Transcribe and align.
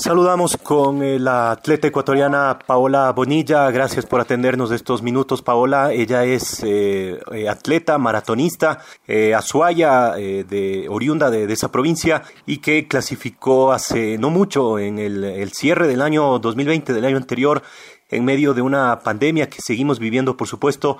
Saludamos 0.00 0.56
con 0.56 1.02
eh, 1.02 1.18
la 1.18 1.50
atleta 1.50 1.88
ecuatoriana 1.88 2.58
Paola 2.66 3.12
Bonilla. 3.12 3.70
Gracias 3.70 4.06
por 4.06 4.18
atendernos 4.18 4.70
estos 4.70 5.02
minutos, 5.02 5.42
Paola. 5.42 5.92
Ella 5.92 6.24
es 6.24 6.62
eh, 6.64 7.20
eh, 7.30 7.48
atleta, 7.50 7.98
maratonista, 7.98 8.78
azuaya, 9.36 10.12
de, 10.12 10.86
oriunda 10.88 11.30
de, 11.30 11.52
esa 11.52 11.70
provincia 11.70 12.22
y 12.46 12.58
que 12.58 12.88
clasificó 12.88 13.72
hace 13.72 14.16
no 14.16 14.30
mucho 14.30 14.78
en 14.78 14.98
el 14.98 15.52
cierre 15.52 15.86
del 15.86 16.00
año 16.00 16.38
2020, 16.38 16.94
del 16.94 17.04
año 17.04 17.18
anterior, 17.18 17.62
en 18.08 18.24
medio 18.24 18.54
de 18.54 18.62
una 18.62 19.00
pandemia 19.00 19.50
que 19.50 19.60
seguimos 19.60 19.98
viviendo, 19.98 20.34
por 20.34 20.48
supuesto, 20.48 20.96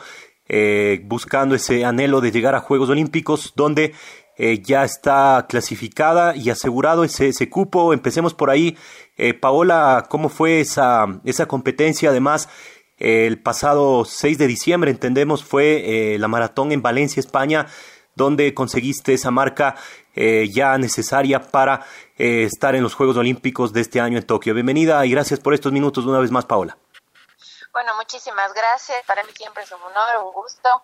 buscando 1.04 1.54
ese 1.54 1.86
anhelo 1.86 2.20
de 2.20 2.32
llegar 2.32 2.54
a 2.54 2.60
Juegos 2.60 2.90
Olímpicos, 2.90 3.54
donde 3.56 3.94
eh, 4.42 4.62
ya 4.62 4.84
está 4.84 5.44
clasificada 5.46 6.34
y 6.34 6.48
asegurado 6.48 7.04
ese, 7.04 7.50
cupo. 7.50 7.92
Empecemos 7.92 8.32
por 8.32 8.48
ahí. 8.48 8.74
Eh, 9.18 9.34
Paola, 9.34 10.06
¿cómo 10.08 10.30
fue 10.30 10.60
esa, 10.60 11.20
competencia? 11.46 12.08
Además, 12.08 12.48
el 12.96 13.38
pasado 13.42 14.06
6 14.06 14.38
de 14.38 14.46
diciembre, 14.46 14.90
entendemos, 14.90 15.44
fue 15.44 16.14
eh, 16.14 16.18
la 16.18 16.26
maratón 16.26 16.72
en 16.72 16.80
Valencia, 16.80 17.20
España, 17.20 17.66
donde 18.14 18.54
conseguiste 18.54 19.12
esa 19.12 19.30
marca 19.30 19.76
ya 20.14 20.76
necesaria 20.76 21.40
para 21.40 21.86
estar 22.16 22.74
en 22.74 22.82
los 22.82 22.94
Juegos 22.94 23.16
Olímpicos 23.16 23.72
de 23.72 23.80
este 23.80 24.00
año 24.00 24.18
en 24.18 24.26
Tokio. 24.26 24.54
Bienvenida 24.54 25.04
y 25.06 25.10
gracias 25.10 25.38
por 25.38 25.54
estos 25.54 25.72
minutos 25.72 26.04
una 26.04 26.18
vez 26.18 26.30
más, 26.30 26.46
Paola. 26.46 26.76
Bueno, 27.72 27.94
muchísimas 27.96 28.52
gracias. 28.52 28.98
Para 29.06 29.22
mí 29.22 29.30
siempre 29.34 29.62
es 29.62 29.72
un 29.72 29.80
honor, 29.82 30.24
un 30.24 30.32
gusto. 30.32 30.82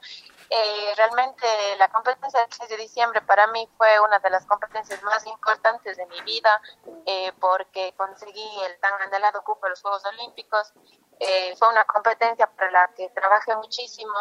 Eh, 0.49 0.95
realmente 0.97 1.47
la 1.79 1.89
competencia 1.89 2.41
del 2.41 2.53
6 2.53 2.69
de 2.71 2.77
diciembre 2.77 3.21
para 3.23 3.47
mí 3.49 3.69
fue 3.77 3.99
una 4.01 4.19
de 4.21 4.31
las 4.31 4.47
competencias 4.47 5.03
más 5.03 5.27
importantes 5.27 5.97
de 5.97 6.07
mi 6.07 6.21
vida 6.23 6.61
eh, 7.05 7.33
porque 7.41 7.93
conseguí 7.97 8.49
el 8.65 8.79
tan 8.79 8.93
anhelado 9.03 9.43
cupo 9.43 9.67
de 9.67 9.71
los 9.71 9.83
Juegos 9.83 10.05
Olímpicos. 10.05 10.73
Eh, 11.19 11.57
fue 11.57 11.69
una 11.69 11.85
competencia 11.85 12.47
para 12.47 12.71
la 12.71 12.89
que 12.95 13.09
trabajé 13.09 13.57
muchísimo 13.57 14.15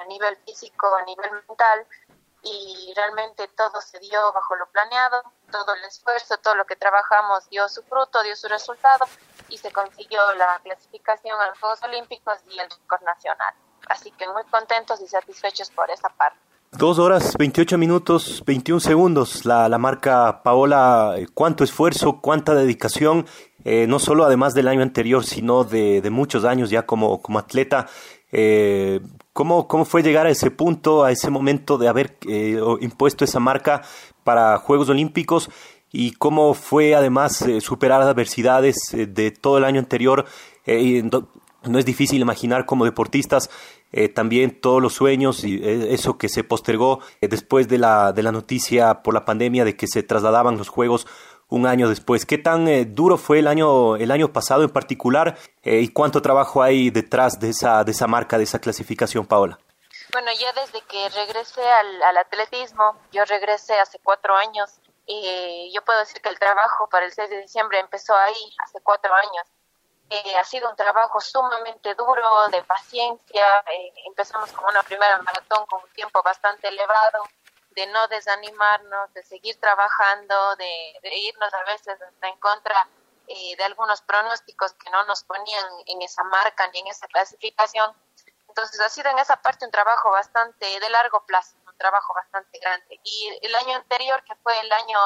a 0.00 0.04
nivel 0.04 0.36
físico, 0.44 0.94
a 0.94 1.02
nivel 1.02 1.32
mental 1.32 1.86
y 2.42 2.92
realmente 2.94 3.48
todo 3.48 3.80
se 3.80 3.98
dio 3.98 4.32
bajo 4.32 4.54
lo 4.56 4.68
planeado, 4.70 5.22
todo 5.50 5.74
el 5.74 5.84
esfuerzo, 5.84 6.38
todo 6.38 6.54
lo 6.54 6.66
que 6.66 6.76
trabajamos 6.76 7.48
dio 7.48 7.68
su 7.68 7.82
fruto, 7.82 8.22
dio 8.22 8.36
su 8.36 8.48
resultado 8.48 9.06
y 9.48 9.58
se 9.58 9.72
consiguió 9.72 10.34
la 10.34 10.60
clasificación 10.62 11.40
a 11.40 11.48
los 11.48 11.58
Juegos 11.58 11.82
Olímpicos 11.82 12.38
y 12.48 12.58
el 12.58 12.70
récord 12.70 13.02
nacional. 13.02 13.54
Así 13.88 14.10
que 14.12 14.26
muy 14.28 14.42
contentos 14.50 15.00
y 15.00 15.06
satisfechos 15.06 15.70
por 15.70 15.90
esa 15.90 16.08
parte. 16.10 16.38
Dos 16.72 16.98
horas, 16.98 17.34
28 17.38 17.78
minutos, 17.78 18.42
21 18.46 18.80
segundos. 18.80 19.46
La, 19.46 19.68
la 19.70 19.78
marca 19.78 20.42
Paola, 20.42 21.14
eh, 21.16 21.26
cuánto 21.32 21.64
esfuerzo, 21.64 22.20
cuánta 22.20 22.54
dedicación, 22.54 23.26
eh, 23.64 23.86
no 23.86 23.98
solo 23.98 24.24
además 24.24 24.54
del 24.54 24.68
año 24.68 24.82
anterior, 24.82 25.24
sino 25.24 25.64
de, 25.64 26.02
de 26.02 26.10
muchos 26.10 26.44
años 26.44 26.68
ya 26.68 26.84
como, 26.84 27.22
como 27.22 27.38
atleta. 27.38 27.86
Eh, 28.32 29.00
¿cómo, 29.32 29.66
¿Cómo 29.66 29.86
fue 29.86 30.02
llegar 30.02 30.26
a 30.26 30.30
ese 30.30 30.50
punto, 30.50 31.04
a 31.04 31.10
ese 31.10 31.30
momento 31.30 31.78
de 31.78 31.88
haber 31.88 32.18
eh, 32.28 32.60
impuesto 32.80 33.24
esa 33.24 33.40
marca 33.40 33.82
para 34.22 34.58
Juegos 34.58 34.90
Olímpicos? 34.90 35.50
¿Y 35.90 36.12
cómo 36.12 36.52
fue 36.52 36.94
además 36.94 37.44
superar 37.60 38.02
adversidades 38.02 38.76
de 38.92 39.30
todo 39.30 39.56
el 39.56 39.64
año 39.64 39.80
anterior? 39.80 40.26
no 41.64 41.78
es 41.78 41.84
difícil 41.86 42.20
imaginar 42.20 42.66
como 42.66 42.84
deportistas 42.84 43.50
eh, 43.90 44.08
también 44.08 44.60
todos 44.60 44.82
los 44.82 44.94
sueños 44.94 45.44
y 45.44 45.56
eh, 45.56 45.94
eso 45.94 46.18
que 46.18 46.28
se 46.28 46.44
postergó 46.44 47.00
eh, 47.20 47.28
después 47.28 47.68
de 47.68 47.78
la, 47.78 48.12
de 48.12 48.22
la 48.22 48.32
noticia 48.32 49.02
por 49.02 49.14
la 49.14 49.24
pandemia 49.24 49.64
de 49.64 49.76
que 49.76 49.86
se 49.86 50.02
trasladaban 50.02 50.58
los 50.58 50.68
Juegos 50.68 51.06
un 51.48 51.66
año 51.66 51.88
después. 51.88 52.26
¿Qué 52.26 52.36
tan 52.36 52.94
duro 52.94 53.16
fue 53.16 53.38
el 53.38 53.46
año, 53.46 53.96
el 53.96 54.10
año 54.10 54.30
pasado 54.34 54.64
en 54.64 54.68
particular 54.68 55.38
y 55.62 55.88
cuánto 55.88 56.20
trabajo 56.20 56.62
hay 56.62 56.90
detrás 56.90 57.40
de 57.40 57.48
esa, 57.48 57.84
de 57.84 57.92
esa 57.92 58.06
marca, 58.06 58.36
de 58.36 58.44
esa 58.44 58.58
clasificación, 58.58 59.24
Paola? 59.24 59.58
Bueno, 60.12 60.28
yo 60.38 60.46
desde 60.60 60.84
que 60.86 61.08
regresé 61.08 61.62
al, 61.62 62.02
al 62.02 62.18
atletismo, 62.18 62.96
yo 63.12 63.24
regresé 63.24 63.80
hace 63.80 63.98
cuatro 64.02 64.36
años, 64.36 64.78
y 65.06 65.72
yo 65.74 65.82
puedo 65.86 65.98
decir 66.00 66.20
que 66.20 66.28
el 66.28 66.38
trabajo 66.38 66.86
para 66.90 67.06
el 67.06 67.12
6 67.12 67.30
de 67.30 67.40
diciembre 67.40 67.80
empezó 67.80 68.14
ahí, 68.14 68.54
hace 68.62 68.80
cuatro 68.82 69.14
años 69.14 69.46
eh, 70.10 70.36
ha 70.36 70.44
sido 70.44 70.70
un 70.70 70.76
trabajo 70.76 71.20
sumamente 71.20 71.94
duro, 71.94 72.48
de 72.48 72.62
paciencia. 72.62 73.64
Eh, 73.72 73.92
empezamos 74.06 74.50
con 74.52 74.64
una 74.70 74.82
primera 74.82 75.18
maratón 75.18 75.66
con 75.66 75.82
un 75.82 75.90
tiempo 75.90 76.22
bastante 76.22 76.68
elevado, 76.68 77.24
de 77.70 77.86
no 77.88 78.08
desanimarnos, 78.08 79.12
de 79.12 79.22
seguir 79.22 79.60
trabajando, 79.60 80.56
de, 80.56 81.00
irnos 81.02 81.52
a 81.52 81.64
veces 81.64 82.00
hasta 82.00 82.28
en 82.28 82.38
contra 82.38 82.88
eh, 83.26 83.54
de 83.56 83.64
algunos 83.64 84.00
pronósticos 84.02 84.72
que 84.74 84.90
no 84.90 85.04
nos 85.04 85.24
ponían 85.24 85.66
en 85.86 86.00
esa 86.02 86.24
marca 86.24 86.66
ni 86.68 86.80
en 86.80 86.86
esa 86.86 87.06
clasificación. 87.08 87.94
Entonces 88.48 88.80
ha 88.80 88.88
sido 88.88 89.10
en 89.10 89.18
esa 89.18 89.36
parte 89.36 89.66
un 89.66 89.70
trabajo 89.70 90.10
bastante 90.10 90.80
de 90.80 90.90
largo 90.90 91.24
plazo, 91.26 91.54
un 91.66 91.76
trabajo 91.76 92.14
bastante 92.14 92.58
grande. 92.58 92.98
Y 93.04 93.38
el 93.42 93.54
año 93.54 93.76
anterior, 93.76 94.24
que 94.24 94.34
fue 94.36 94.58
el 94.58 94.72
año 94.72 94.98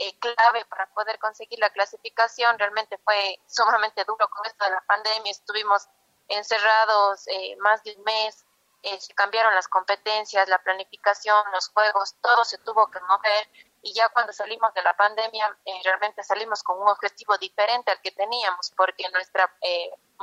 eh, 0.00 0.16
clave 0.20 0.64
para 0.66 0.86
poder 0.94 1.18
conseguir 1.18 1.58
la 1.58 1.70
clasificación. 1.70 2.56
Realmente 2.56 2.98
fue 2.98 3.40
sumamente 3.48 4.04
duro 4.04 4.28
con 4.28 4.46
esto 4.46 4.64
de 4.64 4.70
la 4.70 4.80
pandemia. 4.82 5.32
Estuvimos 5.32 5.88
encerrados 6.28 7.26
eh, 7.26 7.56
más 7.58 7.82
de 7.82 7.96
un 7.96 8.04
mes. 8.04 8.44
Eh, 8.82 9.00
se 9.00 9.12
cambiaron 9.14 9.52
las 9.56 9.66
competencias, 9.66 10.48
la 10.48 10.62
planificación, 10.62 11.36
los 11.52 11.68
juegos, 11.70 12.14
todo 12.20 12.44
se 12.44 12.58
tuvo 12.58 12.88
que 12.88 13.00
mover 13.00 13.50
y 13.82 13.92
ya 13.92 14.08
cuando 14.10 14.32
salimos 14.32 14.72
de 14.74 14.82
la 14.82 14.96
pandemia 14.96 15.56
realmente 15.84 16.22
salimos 16.22 16.62
con 16.62 16.80
un 16.80 16.88
objetivo 16.88 17.36
diferente 17.38 17.90
al 17.90 18.00
que 18.00 18.12
teníamos 18.12 18.72
porque 18.76 19.08
nuestra 19.10 19.52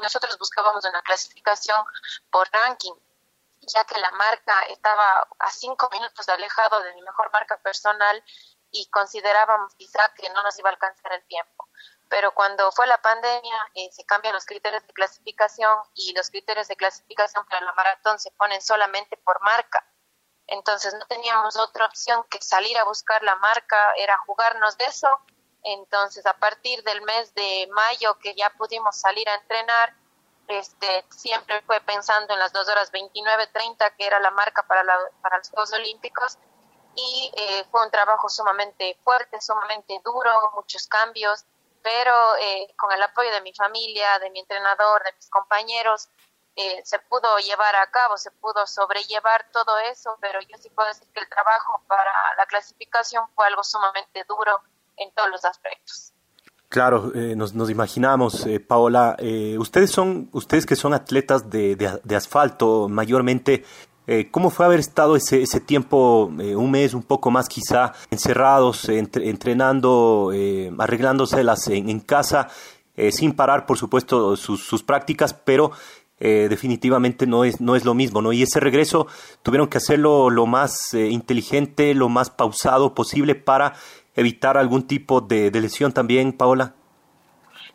nosotros 0.01 0.37
buscábamos 0.37 0.83
una 0.85 1.01
clasificación 1.01 1.81
por 2.31 2.49
ranking 2.51 2.93
ya 3.61 3.83
que 3.85 3.99
la 3.99 4.11
marca 4.11 4.61
estaba 4.69 5.27
a 5.39 5.51
cinco 5.51 5.89
minutos 5.91 6.27
alejado 6.29 6.81
de 6.81 6.93
mi 6.93 7.01
mejor 7.01 7.31
marca 7.31 7.57
personal 7.57 8.23
y 8.75 8.87
considerábamos 8.87 9.73
quizá 9.75 10.13
que 10.15 10.29
no 10.31 10.43
nos 10.43 10.59
iba 10.59 10.69
a 10.69 10.73
alcanzar 10.73 11.13
el 11.13 11.23
tiempo. 11.27 11.69
Pero 12.09 12.33
cuando 12.33 12.71
fue 12.73 12.85
la 12.87 13.01
pandemia, 13.01 13.71
eh, 13.73 13.89
se 13.91 14.05
cambian 14.05 14.33
los 14.33 14.45
criterios 14.45 14.85
de 14.85 14.93
clasificación 14.93 15.79
y 15.93 16.13
los 16.13 16.29
criterios 16.29 16.67
de 16.67 16.75
clasificación 16.75 17.45
para 17.45 17.65
la 17.65 17.73
maratón 17.73 18.19
se 18.19 18.31
ponen 18.31 18.61
solamente 18.61 19.15
por 19.17 19.41
marca. 19.41 19.87
Entonces 20.47 20.93
no 20.93 21.05
teníamos 21.07 21.55
otra 21.55 21.85
opción 21.85 22.25
que 22.29 22.41
salir 22.41 22.77
a 22.77 22.83
buscar 22.83 23.23
la 23.23 23.35
marca, 23.37 23.93
era 23.95 24.17
jugarnos 24.25 24.77
de 24.77 24.85
eso. 24.85 25.07
Entonces 25.63 26.25
a 26.25 26.37
partir 26.37 26.83
del 26.83 27.01
mes 27.03 27.33
de 27.33 27.67
mayo 27.71 28.19
que 28.19 28.35
ya 28.35 28.49
pudimos 28.51 28.99
salir 28.99 29.27
a 29.29 29.35
entrenar, 29.35 29.95
este, 30.47 31.05
siempre 31.09 31.61
fue 31.61 31.79
pensando 31.81 32.33
en 32.33 32.39
las 32.39 32.51
2 32.51 32.67
horas 32.67 32.91
29.30, 32.91 33.95
que 33.95 34.05
era 34.05 34.19
la 34.19 34.31
marca 34.31 34.63
para, 34.67 34.83
la, 34.83 34.97
para 35.21 35.37
los 35.37 35.49
Juegos 35.49 35.73
Olímpicos, 35.73 36.37
y 36.95 37.31
eh, 37.35 37.65
fue 37.69 37.83
un 37.83 37.91
trabajo 37.91 38.29
sumamente 38.29 38.97
fuerte, 39.03 39.39
sumamente 39.41 39.99
duro, 40.03 40.51
muchos 40.55 40.87
cambios, 40.87 41.45
pero 41.83 42.35
eh, 42.41 42.73
con 42.77 42.91
el 42.91 43.01
apoyo 43.03 43.31
de 43.31 43.41
mi 43.41 43.53
familia, 43.53 44.19
de 44.19 44.29
mi 44.31 44.39
entrenador, 44.39 45.03
de 45.03 45.13
mis 45.13 45.29
compañeros, 45.29 46.09
eh, 46.55 46.81
se 46.85 46.99
pudo 46.99 47.37
llevar 47.39 47.75
a 47.75 47.91
cabo, 47.91 48.17
se 48.17 48.31
pudo 48.31 48.65
sobrellevar 48.65 49.45
todo 49.51 49.77
eso, 49.91 50.17
pero 50.21 50.39
yo 50.41 50.57
sí 50.57 50.69
puedo 50.69 50.87
decir 50.87 51.07
que 51.13 51.19
el 51.19 51.29
trabajo 51.29 51.81
para 51.87 52.11
la 52.37 52.45
clasificación 52.45 53.25
fue 53.35 53.45
algo 53.47 53.63
sumamente 53.63 54.23
duro 54.27 54.61
en 54.95 55.11
todos 55.11 55.29
los 55.29 55.43
aspectos. 55.43 56.13
Claro, 56.69 57.11
nos, 57.13 57.53
nos, 57.53 57.69
imaginamos, 57.69 58.45
Paola, 58.67 59.15
ustedes 59.59 59.91
son, 59.91 60.29
ustedes 60.33 60.65
que 60.65 60.75
son 60.75 60.93
atletas 60.93 61.49
de, 61.49 61.75
de 61.75 62.15
asfalto 62.15 62.89
mayormente, 62.89 63.63
Eh, 64.07 64.27
¿Cómo 64.29 64.49
fue 64.49 64.65
haber 64.65 64.79
estado 64.79 65.15
ese, 65.15 65.41
ese 65.41 65.59
tiempo, 65.59 66.31
eh, 66.39 66.55
un 66.55 66.69
mes, 66.71 66.93
un 66.93 67.03
poco 67.03 67.31
más 67.31 67.49
quizá, 67.49 67.93
encerrados, 68.11 68.87
entrenando, 68.89 70.31
eh, 70.33 70.71
arreglándoselas 70.77 71.67
en, 71.69 71.89
en 71.89 71.99
casa, 71.99 72.49
sin 73.11 73.33
parar, 73.33 73.65
por 73.65 73.77
supuesto, 73.77 74.37
sus, 74.37 74.63
sus 74.63 74.81
prácticas, 74.81 75.33
pero 75.33 75.71
definitivamente 76.17 77.27
no 77.27 77.43
es, 77.43 77.59
no 77.59 77.75
es 77.75 77.83
lo 77.83 77.93
mismo, 77.93 78.21
¿no? 78.21 78.31
Y 78.31 78.41
ese 78.41 78.61
regreso 78.61 79.05
tuvieron 79.43 79.67
que 79.67 79.79
hacerlo 79.79 80.29
lo 80.29 80.45
más 80.45 80.93
inteligente, 80.93 81.93
lo 81.93 82.07
más 82.07 82.29
pausado 82.29 82.95
posible 82.95 83.35
para 83.35 83.73
evitar 84.15 84.57
algún 84.57 84.83
tipo 84.83 85.19
de, 85.19 85.51
de 85.51 85.59
lesión 85.59 85.91
también, 85.91 86.31
Paola. 86.31 86.73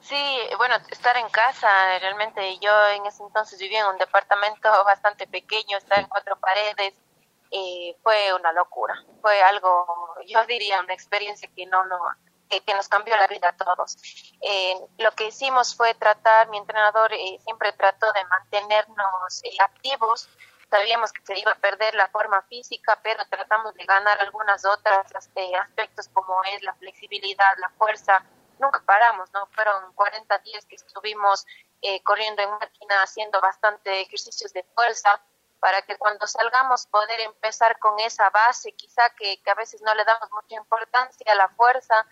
Sí, 0.03 0.41
bueno, 0.57 0.77
estar 0.91 1.17
en 1.17 1.29
casa, 1.29 1.99
realmente 1.99 2.59
yo 2.59 2.71
en 2.89 3.07
ese 3.07 3.23
entonces 3.23 3.59
vivía 3.59 3.81
en 3.81 3.87
un 3.87 3.99
departamento 3.99 4.69
bastante 4.85 5.27
pequeño, 5.27 5.77
estar 5.77 5.99
en 5.99 6.09
cuatro 6.09 6.37
paredes, 6.37 6.95
eh, 7.51 7.97
fue 8.03 8.33
una 8.35 8.53
locura, 8.53 8.95
fue 9.21 9.43
algo, 9.43 10.15
yo 10.27 10.45
diría, 10.47 10.81
una 10.81 10.95
experiencia 10.95 11.49
que 11.55 11.67
no, 11.67 11.85
no 11.87 11.99
que, 12.49 12.75
nos 12.75 12.89
cambió 12.89 13.17
la 13.17 13.27
vida 13.27 13.49
a 13.49 13.57
todos. 13.57 13.97
Eh, 14.41 14.75
lo 14.99 15.11
que 15.13 15.29
hicimos 15.29 15.77
fue 15.77 15.95
tratar, 15.95 16.49
mi 16.49 16.59
entrenador 16.59 17.13
eh, 17.13 17.39
siempre 17.45 17.73
trató 17.73 18.13
de 18.13 18.25
mantenernos 18.25 19.43
activos, 19.61 20.29
sabíamos 20.71 21.13
que 21.13 21.23
se 21.25 21.39
iba 21.39 21.53
a 21.53 21.57
perder 21.57 21.95
la 21.95 22.09
forma 22.09 22.43
física, 22.43 22.99
pero 23.03 23.25
tratamos 23.29 23.75
de 23.75 23.85
ganar 23.85 24.21
algunas 24.21 24.65
otras 24.65 25.13
aspectos 25.13 26.09
como 26.13 26.43
es 26.45 26.63
la 26.63 26.75
flexibilidad, 26.75 27.57
la 27.59 27.71
fuerza, 27.71 28.25
nunca 28.61 28.83
paramos, 28.85 29.33
¿no? 29.33 29.47
Fueron 29.49 29.93
40 29.95 30.39
días 30.39 30.65
que 30.67 30.77
estuvimos 30.77 31.47
eh, 31.83 32.03
corriendo 32.03 32.43
en 32.43 32.51
máquina, 32.51 33.03
haciendo 33.03 33.41
bastante 33.41 34.03
ejercicios 34.03 34.53
de 34.53 34.65
fuerza, 34.75 35.21
para 35.61 35.83
que 35.83 35.97
cuando 35.97 36.27
salgamos 36.27 36.87
poder 36.87 37.21
empezar 37.21 37.79
con 37.79 37.99
esa 38.01 38.31
base, 38.31 38.73
quizá 38.73 39.11
que, 39.11 39.41
a 39.47 39.55
veces 39.55 39.83
no 39.83 39.95
le 39.95 40.05
damos 40.05 40.31
mucha 40.33 40.57
importancia 40.57 41.31
a 41.31 41.35
la 41.35 41.49
fuerza, 41.51 42.07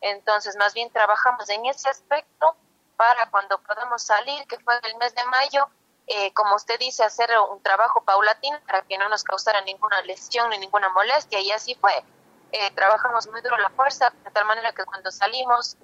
entonces 0.00 0.56
más 0.56 0.74
bien 0.74 0.90
trabajamos 0.90 1.48
en 1.50 1.66
ese 1.66 1.88
aspecto 1.88 2.56
para 2.96 3.30
cuando 3.30 3.60
podamos 3.62 4.02
salir, 4.02 4.46
que 4.46 4.58
fue 4.60 4.76
en 4.78 4.84
el 4.86 4.96
mes 4.96 5.14
de 5.14 5.24
mayo, 5.24 5.68
eh, 6.06 6.32
como 6.34 6.54
usted 6.54 6.78
dice, 6.78 7.04
hacer 7.04 7.30
un 7.50 7.62
trabajo 7.62 8.02
paulatino 8.04 8.58
para 8.66 8.82
que 8.82 8.98
no 8.98 9.08
nos 9.08 9.24
causara 9.24 9.60
ninguna 9.62 10.00
lesión 10.02 10.50
ni 10.50 10.58
ninguna 10.58 10.88
molestia, 10.90 11.40
y 11.40 11.50
así 11.50 11.74
fue. 11.74 12.04
Eh, 12.52 12.70
trabajamos 12.70 13.26
muy 13.28 13.40
duro 13.40 13.56
la 13.58 13.70
fuerza, 13.70 14.10
de 14.10 14.30
tal 14.30 14.44
manera 14.44 14.72
que 14.72 14.84
cuando 14.84 15.10
salimos 15.10 15.76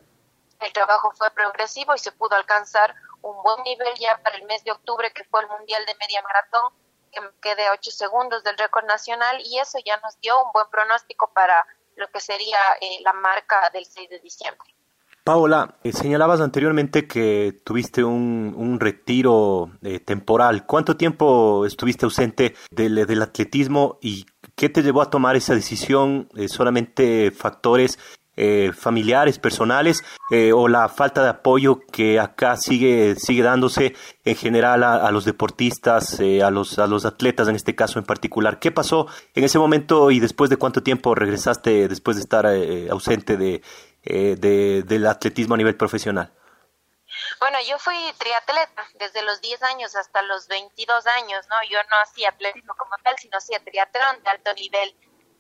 el 0.61 0.73
trabajo 0.73 1.13
fue 1.17 1.31
progresivo 1.31 1.95
y 1.95 1.99
se 1.99 2.13
pudo 2.13 2.37
alcanzar 2.37 2.95
un 3.23 3.43
buen 3.43 3.63
nivel 3.65 3.95
ya 3.99 4.19
para 4.23 4.37
el 4.37 4.45
mes 4.45 4.63
de 4.65 4.73
octubre, 4.73 5.13
que 5.13 5.25
fue 5.25 5.41
el 5.43 5.49
Mundial 5.49 5.85
de 5.87 5.95
Media 6.01 6.23
Maratón, 6.23 6.73
que 7.13 7.21
quedé 7.41 7.67
a 7.67 7.73
8 7.73 7.91
segundos 7.91 8.45
del 8.45 8.57
récord 8.57 8.85
nacional 8.87 9.41
y 9.45 9.59
eso 9.59 9.79
ya 9.85 9.99
nos 9.99 10.19
dio 10.21 10.43
un 10.45 10.53
buen 10.53 10.67
pronóstico 10.71 11.31
para 11.35 11.67
lo 11.97 12.09
que 12.09 12.21
sería 12.21 12.59
eh, 12.81 13.01
la 13.03 13.13
marca 13.13 13.71
del 13.73 13.85
6 13.85 14.11
de 14.11 14.21
diciembre. 14.21 14.75
Paola, 15.23 15.77
eh, 15.85 15.93
señalabas 15.93 16.41
anteriormente 16.41 17.07
que 17.07 17.61
tuviste 17.63 18.03
un, 18.03 18.55
un 18.57 18.81
retiro 18.81 19.71
eh, 19.83 20.01
temporal. 20.01 20.65
¿Cuánto 20.67 20.97
tiempo 20.97 21.67
estuviste 21.67 22.07
ausente 22.07 22.55
del, 22.71 23.07
del, 23.07 23.23
atletismo 23.23 23.99
y 24.01 24.25
qué 24.57 24.71
te 24.71 24.83
llevó 24.83 25.03
a 25.03 25.11
tomar 25.11 25.37
esa 25.37 25.55
decisión? 25.55 26.29
¿Solamente 26.49 27.31
factores 27.33 27.99
eh, 28.43 28.73
familiares, 28.73 29.39
personales, 29.39 30.03
eh, 30.31 30.55
o 30.55 30.67
la 30.67 30.89
falta 30.89 31.23
de 31.23 31.29
apoyo 31.29 31.81
que 31.93 32.19
acá 32.19 32.57
sigue, 32.57 33.15
sigue 33.17 33.43
dándose 33.43 33.95
en 34.25 34.35
general 34.35 34.83
a, 34.83 35.11
los 35.11 35.27
deportistas, 35.27 36.19
eh, 36.21 36.43
a, 36.43 36.51
los, 36.51 36.79
a 36.79 36.87
los 36.87 37.05
atletas 37.05 37.49
en 37.49 37.57
este 37.57 37.77
caso 37.77 37.99
en 37.99 38.07
particular. 38.07 38.59
¿Qué 38.59 38.73
pasó 38.73 39.09
en 39.35 39.45
ese 39.45 39.59
momento 39.59 40.11
y 40.11 40.21
después 40.21 40.49
de 40.49 40.57
cuánto 40.57 40.83
tiempo 40.83 41.15
regresaste 41.15 41.87
después 41.87 42.17
de 42.17 42.23
estar 42.23 42.47
ausente 42.91 43.37
de, 43.37 43.61
del 44.03 45.07
atletismo 45.07 45.53
a 45.53 45.59
nivel 45.59 45.77
profesional? 45.77 46.33
Bueno, 47.41 47.59
yo 47.69 47.79
fui 47.79 47.95
triatleta 48.17 48.87
desde 48.95 49.21
los 49.21 49.43
10 49.43 49.63
años 49.65 49.95
hasta 49.97 50.23
los 50.23 50.49
22 50.49 51.07
años, 51.09 51.47
¿no? 51.51 51.57
Yo 51.69 51.77
no 51.91 51.97
hacía 52.03 52.31
atletismo 52.31 52.75
como 52.79 52.97
tal, 53.05 53.19
sino 53.19 53.37
hacía 53.37 53.63
triatlón 53.63 54.23
de 54.23 54.31
alto 54.31 54.55
nivel. 54.55 54.97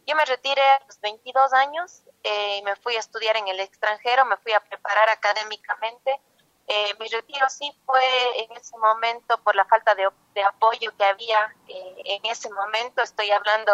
Yo 0.06 0.14
me 0.16 0.26
retiré 0.26 0.60
a 0.60 0.84
los 0.86 1.00
22 1.00 1.52
años 1.54 2.02
eh, 2.22 2.62
me 2.62 2.76
fui 2.76 2.96
a 2.96 3.00
estudiar 3.00 3.36
en 3.36 3.48
el 3.48 3.60
extranjero, 3.60 4.24
me 4.24 4.36
fui 4.38 4.52
a 4.52 4.60
preparar 4.60 5.08
académicamente. 5.10 6.20
Eh, 6.66 6.94
mi 7.00 7.08
retiro 7.08 7.48
sí 7.48 7.72
fue 7.84 8.42
en 8.42 8.52
ese 8.56 8.76
momento 8.78 9.38
por 9.42 9.56
la 9.56 9.64
falta 9.64 9.94
de, 9.94 10.04
apoyo 10.44 10.96
que 10.96 11.04
había 11.04 11.54
eh, 11.66 11.96
en 12.04 12.26
ese 12.26 12.48
momento, 12.50 13.02
estoy 13.02 13.30
hablando 13.30 13.72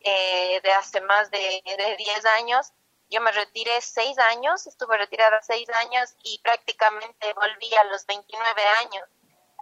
eh, 0.00 0.60
de 0.62 0.72
hace 0.72 1.00
más 1.02 1.30
de, 1.30 1.62
de 1.64 1.96
10 1.96 2.26
años. 2.26 2.72
Yo 3.10 3.20
me 3.20 3.30
retiré 3.30 3.80
seis 3.80 4.18
años, 4.18 4.66
estuve 4.66 4.98
retirada 4.98 5.40
seis 5.42 5.68
años 5.70 6.16
y 6.24 6.40
prácticamente 6.40 7.32
volví 7.34 7.74
a 7.76 7.84
los 7.84 8.04
29 8.06 8.62
años. 8.80 9.08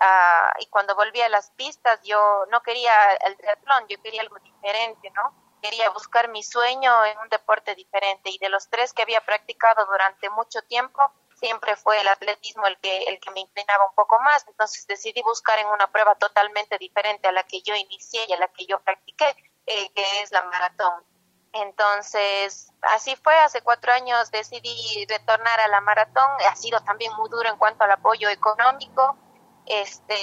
Ah, 0.00 0.52
y 0.58 0.66
cuando 0.66 0.94
volví 0.94 1.20
a 1.20 1.28
las 1.28 1.50
pistas, 1.50 2.00
yo 2.02 2.44
no 2.50 2.62
quería 2.62 2.92
el 3.24 3.36
triatlón, 3.36 3.86
yo 3.88 4.02
quería 4.02 4.22
algo 4.22 4.36
diferente, 4.38 5.10
¿no? 5.10 5.41
Quería 5.62 5.88
buscar 5.90 6.28
mi 6.28 6.42
sueño 6.42 7.04
en 7.06 7.18
un 7.18 7.28
deporte 7.28 7.74
diferente 7.74 8.30
y 8.30 8.38
de 8.38 8.48
los 8.48 8.68
tres 8.68 8.92
que 8.92 9.02
había 9.02 9.24
practicado 9.24 9.86
durante 9.86 10.28
mucho 10.30 10.60
tiempo, 10.62 11.00
siempre 11.36 11.76
fue 11.76 12.00
el 12.00 12.08
atletismo 12.08 12.66
el 12.66 12.78
que, 12.78 13.04
el 13.04 13.18
que 13.20 13.30
me 13.30 13.40
inclinaba 13.40 13.88
un 13.88 13.94
poco 13.94 14.18
más. 14.20 14.44
Entonces 14.48 14.86
decidí 14.86 15.22
buscar 15.22 15.58
en 15.58 15.68
una 15.68 15.86
prueba 15.90 16.14
totalmente 16.16 16.76
diferente 16.78 17.28
a 17.28 17.32
la 17.32 17.44
que 17.44 17.62
yo 17.62 17.74
inicié 17.74 18.26
y 18.28 18.32
a 18.32 18.38
la 18.38 18.48
que 18.48 18.66
yo 18.66 18.80
practiqué, 18.80 19.34
eh, 19.66 19.90
que 19.94 20.22
es 20.22 20.32
la 20.32 20.42
maratón. 20.42 21.04
Entonces, 21.52 22.72
así 22.82 23.14
fue, 23.16 23.36
hace 23.38 23.60
cuatro 23.60 23.92
años 23.92 24.30
decidí 24.30 25.06
retornar 25.06 25.60
a 25.60 25.68
la 25.68 25.82
maratón, 25.82 26.30
ha 26.48 26.56
sido 26.56 26.80
también 26.80 27.12
muy 27.14 27.28
duro 27.28 27.48
en 27.48 27.58
cuanto 27.58 27.84
al 27.84 27.90
apoyo 27.90 28.30
económico, 28.30 29.18
este, 29.66 30.14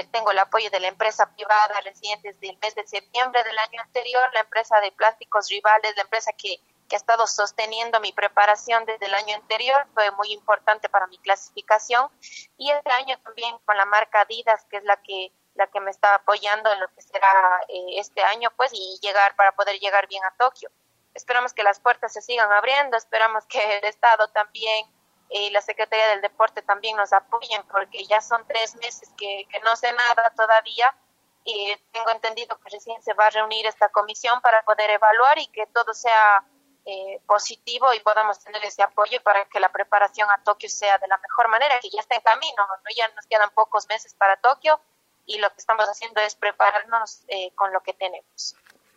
eh, 0.00 0.08
tengo 0.12 0.30
el 0.30 0.38
apoyo 0.38 0.70
de 0.70 0.80
la 0.80 0.88
empresa 0.88 1.30
privada 1.34 1.80
recién 1.82 2.20
desde 2.22 2.50
el 2.50 2.58
mes 2.58 2.74
de 2.74 2.86
septiembre 2.86 3.42
del 3.44 3.58
año 3.58 3.80
anterior, 3.82 4.22
la 4.32 4.40
empresa 4.40 4.80
de 4.80 4.92
plásticos 4.92 5.48
rivales, 5.48 5.94
la 5.96 6.02
empresa 6.02 6.32
que, 6.32 6.58
que 6.88 6.96
ha 6.96 6.98
estado 6.98 7.26
sosteniendo 7.26 8.00
mi 8.00 8.12
preparación 8.12 8.84
desde 8.86 9.06
el 9.06 9.14
año 9.14 9.36
anterior, 9.36 9.86
fue 9.94 10.10
muy 10.12 10.32
importante 10.32 10.88
para 10.88 11.06
mi 11.06 11.18
clasificación. 11.18 12.08
Y 12.56 12.70
este 12.70 12.90
año 12.90 13.18
también 13.22 13.56
con 13.64 13.76
la 13.76 13.84
marca 13.84 14.22
Adidas, 14.22 14.64
que 14.70 14.78
es 14.78 14.84
la 14.84 14.96
que 15.02 15.32
la 15.54 15.68
que 15.68 15.80
me 15.80 15.90
está 15.90 16.16
apoyando 16.16 16.70
en 16.72 16.80
lo 16.80 16.88
que 16.88 17.02
será 17.02 17.60
eh, 17.68 17.98
este 17.98 18.22
año, 18.22 18.50
pues, 18.56 18.72
y 18.74 18.98
llegar 19.00 19.36
para 19.36 19.52
poder 19.52 19.78
llegar 19.78 20.08
bien 20.08 20.22
a 20.24 20.34
Tokio. 20.36 20.70
Esperamos 21.14 21.54
que 21.54 21.62
las 21.62 21.78
puertas 21.78 22.12
se 22.12 22.20
sigan 22.20 22.52
abriendo, 22.52 22.96
esperamos 22.96 23.46
que 23.46 23.78
el 23.78 23.84
Estado 23.84 24.28
también 24.28 24.86
y 25.36 25.50
la 25.50 25.60
Secretaría 25.60 26.10
del 26.10 26.20
Deporte 26.20 26.62
también 26.62 26.96
nos 26.96 27.12
apoyen 27.12 27.60
porque 27.64 28.04
ya 28.04 28.20
son 28.20 28.46
tres 28.46 28.76
meses 28.76 29.10
que, 29.18 29.48
no 29.64 29.74
sé 29.74 29.92
nada 29.92 30.32
todavía 30.36 30.94
y 31.42 31.76
tengo 31.90 32.10
entendido 32.10 32.56
que 32.60 32.70
recién 32.70 33.02
se 33.02 33.14
va 33.14 33.26
a 33.26 33.30
reunir 33.30 33.66
esta 33.66 33.88
comisión 33.88 34.40
para 34.42 34.62
poder 34.62 34.90
evaluar 34.90 35.36
y 35.38 35.48
que 35.48 35.66
todo 35.66 35.92
sea 35.92 36.44
eh, 36.84 37.20
positivo 37.26 37.92
y 37.92 37.98
podamos 37.98 38.38
tener 38.44 38.64
ese 38.64 38.84
apoyo 38.84 39.20
para 39.24 39.44
que 39.46 39.58
la 39.58 39.72
preparación 39.72 40.30
a 40.30 40.40
Tokio 40.44 40.68
sea 40.68 40.98
de 40.98 41.08
la 41.08 41.18
mejor 41.18 41.48
manera, 41.48 41.80
que 41.80 41.90
ya 41.90 41.98
está 42.00 42.14
en 42.14 42.20
camino, 42.20 42.64
¿no? 42.68 42.94
ya 42.96 43.08
nos 43.08 43.26
quedan 43.26 43.50
pocos 43.50 43.88
meses 43.88 44.14
para 44.14 44.36
Tokio 44.36 44.80
y 45.26 45.38
lo 45.38 45.50
que 45.50 45.58
estamos 45.58 45.86
haciendo 45.86 46.20
es 46.20 46.36
prepararnos 46.36 47.24
eh, 47.26 47.50
con 47.56 47.72
lo 47.72 47.82
que 47.82 47.94
tenemos. 47.94 48.54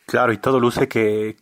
Claro, 0.08 0.32
y 0.32 0.38
todo 0.38 0.62
luce 0.62 0.88
que 0.88 1.36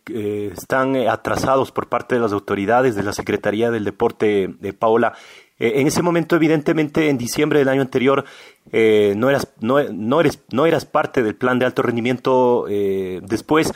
están 0.52 0.96
eh, 0.96 1.08
atrasados 1.08 1.70
por 1.70 1.88
parte 1.88 2.16
de 2.16 2.20
las 2.20 2.32
autoridades 2.32 2.96
de 2.96 3.04
la 3.04 3.12
Secretaría 3.12 3.70
del 3.70 3.84
Deporte 3.84 4.56
de 4.58 4.72
Paola. 4.72 5.12
Eh, 5.60 5.74
en 5.76 5.86
ese 5.86 6.02
momento, 6.02 6.34
evidentemente, 6.34 7.08
en 7.08 7.16
diciembre 7.16 7.60
del 7.60 7.68
año 7.68 7.82
anterior, 7.82 8.24
eh, 8.72 9.14
no, 9.16 9.30
eras, 9.30 9.52
no, 9.60 9.80
no, 9.92 10.20
eres, 10.20 10.42
no 10.50 10.66
eras 10.66 10.84
parte 10.84 11.22
del 11.22 11.36
plan 11.36 11.60
de 11.60 11.66
alto 11.66 11.82
rendimiento. 11.82 12.66
después, 12.66 13.72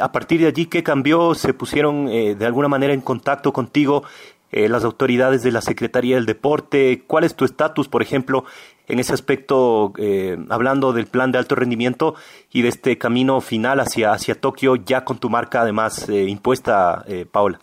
a 0.00 0.12
partir 0.12 0.40
de 0.40 0.46
allí, 0.46 0.66
¿qué 0.66 0.84
cambió? 0.84 1.34
¿Se 1.34 1.52
pusieron 1.52 2.06
de 2.06 2.46
alguna 2.46 2.68
manera 2.68 2.94
en 2.94 3.00
contacto 3.00 3.52
contigo 3.52 4.04
las 4.52 4.84
autoridades 4.84 5.42
de 5.42 5.50
la 5.50 5.62
Secretaría 5.62 6.14
del 6.14 6.26
Deporte? 6.26 7.02
¿Cuál 7.08 7.24
es 7.24 7.34
tu 7.34 7.44
estatus, 7.44 7.88
por 7.88 8.02
ejemplo, 8.02 8.44
en 8.88 9.00
ese 9.00 9.12
aspecto, 9.12 9.92
eh, 9.98 10.36
hablando 10.50 10.92
del 10.92 11.06
plan 11.06 11.32
de 11.32 11.38
alto 11.38 11.54
rendimiento 11.54 12.14
y 12.50 12.62
de 12.62 12.68
este 12.68 12.98
camino 12.98 13.40
final 13.40 13.80
hacia, 13.80 14.12
hacia 14.12 14.40
Tokio, 14.40 14.76
ya 14.76 15.04
con 15.04 15.18
tu 15.18 15.28
marca 15.28 15.62
además 15.62 16.08
eh, 16.08 16.24
impuesta, 16.24 17.04
eh, 17.06 17.26
Paola? 17.26 17.60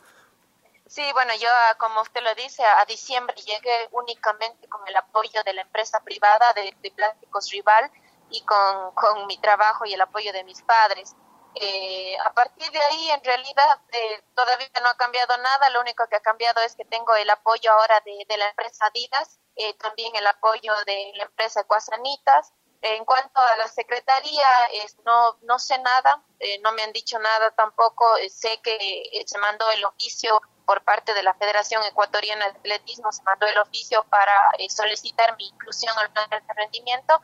Sí, 0.88 1.02
bueno, 1.14 1.32
yo, 1.42 1.48
ah, 1.50 1.76
como 1.80 2.02
usted 2.02 2.22
lo 2.22 2.36
dice, 2.36 2.62
a 2.64 2.86
diciembre 2.86 3.36
llegué 3.38 3.90
únicamente 3.92 4.68
con 4.68 4.88
el 4.88 4.96
apoyo 4.96 5.42
de 5.44 5.54
la 5.54 5.62
empresa 5.62 6.00
privada 6.04 6.54
de, 6.56 6.92
Plásticos 6.92 7.50
Rival 7.52 7.90
y 8.30 8.42
con, 8.42 8.94
con, 8.94 9.26
mi 9.26 9.38
trabajo 9.38 9.86
y 9.86 9.94
el 9.94 10.02
apoyo 10.02 10.32
de 10.32 10.44
mis 10.44 10.62
padres. 10.62 11.16
Eh, 11.56 12.18
a 12.26 12.34
partir 12.34 12.70
de 12.72 12.80
ahí, 12.80 13.12
en 13.12 13.24
realidad, 13.24 13.80
todavía 14.36 14.68
no 14.82 14.90
ha 14.90 14.98
cambiado 14.98 15.38
nada. 15.38 15.70
Lo 15.70 15.82
único 15.82 16.08
que 16.08 16.16
ha 16.16 16.22
cambiado 16.22 16.62
es 16.62 16.76
que 16.76 16.86
tengo 16.86 17.16
el 17.16 17.30
apoyo 17.30 17.72
ahora 17.72 18.02
de, 18.06 18.26
de 18.28 18.38
la 18.38 18.50
empresa 18.50 18.86
Adidas 18.88 19.40
eh, 19.56 19.74
también 19.76 20.16
el 20.16 20.26
apoyo 20.26 20.74
de 20.86 21.12
la 21.16 21.26
empresa 21.26 21.62
Ecuasanitas 21.62 22.54
En 22.82 23.06
cuanto 23.06 23.40
a 23.40 23.56
la 23.58 23.68
secretaría, 23.68 24.46
no, 25.06 25.38
no 25.44 25.58
sé 25.60 25.78
nada, 25.78 26.22
eh, 26.40 26.60
no 26.60 26.72
me 26.74 26.82
han 26.84 26.92
dicho 26.92 27.18
nada 27.20 27.52
tampoco. 27.52 28.18
Eh, 28.18 28.30
sé 28.30 28.60
que 28.62 28.76
eh, 28.76 29.24
se 29.26 29.38
mandó 29.38 29.70
el 29.72 29.86
oficio 29.86 30.42
por 30.66 30.84
parte 30.84 31.14
de 31.14 31.24
la 31.24 31.34
Federación 31.34 31.84
Ecuatoriana 31.84 32.46
de 32.46 32.52
Atletismo, 32.52 33.12
se 33.12 33.24
mandó 33.24 33.46
el 33.48 33.58
oficio 33.58 34.06
para 34.10 34.34
solicitar 34.70 35.36
mi 35.38 35.48
inclusión 35.48 35.98
al 35.98 36.12
plan 36.12 36.30
de 36.30 36.42
rendimiento. 36.56 37.20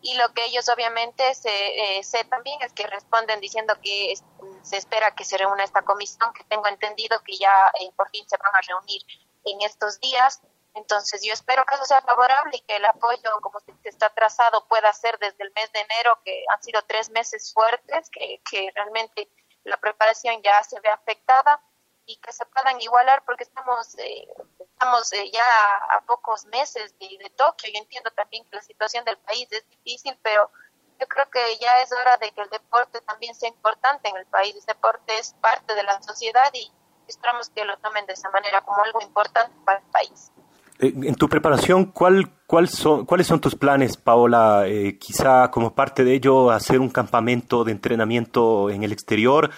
Y 0.00 0.14
lo 0.14 0.32
que 0.34 0.44
ellos 0.46 0.68
obviamente 0.68 1.34
se, 1.34 2.02
sé 2.02 2.24
también 2.24 2.60
es 2.62 2.72
que 2.72 2.86
responden 2.86 3.40
diciendo 3.40 3.74
que 3.82 4.14
se 4.62 4.76
espera 4.76 5.14
que 5.14 5.24
se 5.24 5.38
reúna 5.38 5.64
esta 5.64 5.82
comisión, 5.82 6.32
que 6.32 6.44
tengo 6.44 6.66
entendido 6.66 7.20
que 7.24 7.36
ya 7.36 7.72
por 7.96 8.10
fin 8.10 8.28
se 8.28 8.36
van 8.36 8.54
a 8.54 8.60
reunir 8.60 9.02
en 9.44 9.60
estos 9.62 10.00
días. 10.00 10.40
Entonces 10.74 11.22
yo 11.22 11.32
espero 11.32 11.64
que 11.66 11.74
eso 11.74 11.84
sea 11.84 12.00
favorable 12.00 12.56
y 12.56 12.60
que 12.60 12.76
el 12.76 12.84
apoyo, 12.84 13.30
como 13.42 13.60
se 13.60 13.72
está 13.84 14.08
trazado, 14.10 14.66
pueda 14.68 14.92
ser 14.92 15.18
desde 15.18 15.44
el 15.44 15.52
mes 15.54 15.70
de 15.72 15.80
enero, 15.80 16.18
que 16.24 16.44
han 16.54 16.62
sido 16.62 16.82
tres 16.82 17.10
meses 17.10 17.52
fuertes, 17.52 18.08
que, 18.10 18.40
que 18.50 18.70
realmente 18.74 19.28
la 19.64 19.76
preparación 19.76 20.42
ya 20.42 20.62
se 20.64 20.80
ve 20.80 20.88
afectada 20.88 21.60
y 22.06 22.16
que 22.16 22.32
se 22.32 22.44
puedan 22.46 22.80
igualar 22.80 23.22
porque 23.24 23.44
estamos 23.44 23.96
eh, 23.98 24.26
estamos 24.58 25.12
eh, 25.12 25.30
ya 25.32 25.96
a, 25.96 26.00
pocos 26.06 26.46
meses 26.46 26.94
de, 26.98 27.30
Tokio. 27.36 27.70
Yo 27.72 27.78
entiendo 27.78 28.10
también 28.10 28.44
que 28.44 28.56
la 28.56 28.62
situación 28.62 29.04
del 29.04 29.16
país 29.18 29.46
es 29.50 29.64
difícil, 29.70 30.18
pero 30.22 30.50
yo 31.00 31.06
creo 31.06 31.28
que 31.30 31.58
ya 31.60 31.80
es 31.80 31.92
hora 31.92 32.16
de 32.18 32.30
que 32.32 32.40
el 32.40 32.50
deporte 32.50 33.00
también 33.02 33.34
sea 33.34 33.48
importante 33.48 34.08
en 34.08 34.16
el 34.16 34.26
país. 34.26 34.54
El 34.56 34.66
deporte 34.66 35.18
es 35.18 35.34
parte 35.40 35.74
de 35.74 35.82
la 35.84 36.00
sociedad 36.02 36.50
y 36.52 36.70
esperamos 37.06 37.50
que 37.50 37.64
lo 37.64 37.76
tomen 37.78 38.06
de 38.06 38.14
esa 38.14 38.30
manera 38.30 38.60
como 38.62 38.82
algo 38.82 39.00
importante 39.00 39.54
para 39.64 39.78
el 39.78 39.84
país. 39.86 40.32
Eh, 40.78 40.92
en 40.94 41.14
tu 41.14 41.28
preparación, 41.28 41.86
¿cuál, 41.86 42.30
cuál 42.46 42.68
son, 42.68 43.06
¿cuáles 43.06 43.28
son 43.28 43.40
tus 43.40 43.54
planes, 43.54 43.96
Paola? 43.96 44.64
Eh, 44.66 44.98
quizá 44.98 45.50
como 45.50 45.74
parte 45.74 46.02
de 46.02 46.14
ello, 46.14 46.50
hacer 46.50 46.80
un 46.80 46.90
campamento 46.90 47.62
de 47.62 47.72
entrenamiento 47.72 48.68
en 48.68 48.82
el 48.82 48.92
exterior, 48.92 49.50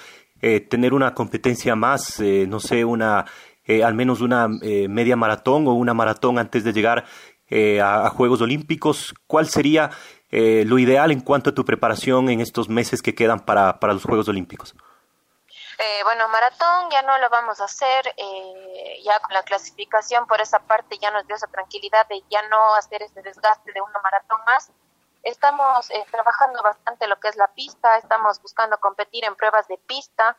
eh, 0.44 0.60
tener 0.60 0.94
una 0.94 1.14
competencia 1.14 1.74
más, 1.74 2.20
no 2.20 2.60
sé, 2.60 2.84
una 2.84 3.24
al 3.66 3.94
menos 3.94 4.20
una 4.20 4.46
media 4.46 5.16
maratón 5.16 5.66
o 5.66 5.72
una 5.72 5.94
maratón 5.94 6.38
antes 6.38 6.64
de 6.64 6.72
llegar 6.74 7.04
a, 7.80 8.06
a, 8.06 8.10
Juegos 8.10 8.42
Olímpicos. 8.42 9.14
¿Cuál 9.26 9.48
sería 9.48 9.90
lo 10.30 10.78
ideal 10.78 11.10
en 11.10 11.20
cuanto 11.20 11.50
a 11.50 11.54
tu 11.54 11.64
preparación 11.64 12.28
en 12.28 12.40
estos 12.40 12.68
meses 12.68 13.00
que 13.00 13.14
quedan 13.14 13.40
para, 13.40 13.80
para 13.80 13.94
los 13.94 14.04
Juegos 14.04 14.28
Olímpicos? 14.28 14.74
Eh, 15.78 16.04
bueno, 16.04 16.28
maratón 16.28 16.88
ya 16.90 17.02
no 17.02 17.18
lo 17.18 17.28
vamos 17.30 17.60
a 17.60 17.64
hacer, 17.64 18.14
eh, 18.16 19.02
ya 19.04 19.18
con 19.20 19.34
la 19.34 19.42
clasificación 19.42 20.26
por 20.26 20.40
esa 20.40 20.60
parte 20.60 20.98
ya 20.98 21.10
nos 21.10 21.26
dio 21.26 21.34
esa 21.34 21.48
tranquilidad 21.48 22.06
de 22.08 22.22
ya 22.30 22.46
no 22.48 22.74
hacer 22.76 23.02
ese 23.02 23.22
desgaste 23.22 23.72
de 23.72 23.80
una 23.80 23.98
maratón 24.00 24.38
más. 24.46 24.70
Estamos 25.24 25.90
eh, 25.90 26.04
trabajando 26.10 26.62
bastante 26.62 27.06
lo 27.06 27.18
que 27.18 27.28
es 27.28 27.36
la 27.36 27.48
pista, 27.48 27.96
estamos 27.96 28.40
buscando 28.42 28.78
competir 28.78 29.24
en 29.24 29.34
pruebas 29.34 29.66
de 29.68 29.78
pista 29.78 30.36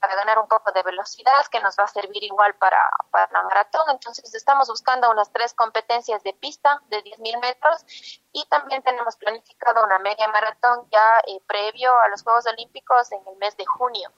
para 0.00 0.16
ganar 0.16 0.38
un 0.38 0.48
poco 0.48 0.72
de 0.72 0.82
velocidad 0.82 1.46
que 1.50 1.60
nos 1.60 1.76
va 1.78 1.84
a 1.84 1.88
servir 1.88 2.24
igual 2.24 2.54
para, 2.54 2.80
para 3.10 3.30
la 3.30 3.42
maratón. 3.42 3.82
Entonces 3.90 4.34
estamos 4.34 4.66
buscando 4.68 5.10
unas 5.10 5.30
tres 5.30 5.52
competencias 5.52 6.22
de 6.22 6.32
pista 6.32 6.80
de 6.88 7.04
10.000 7.04 7.38
metros 7.38 8.20
y 8.32 8.46
también 8.46 8.82
tenemos 8.82 9.16
planificado 9.16 9.84
una 9.84 9.98
media 9.98 10.26
maratón 10.28 10.88
ya 10.90 11.22
previo 11.48 11.92
a 12.00 12.08
los 12.08 12.22
Juegos 12.22 12.46
Olímpicos 12.46 13.10
en 13.12 13.20
el 13.26 13.36
mes 13.36 13.56
de 13.56 13.66
junio. 13.66 14.12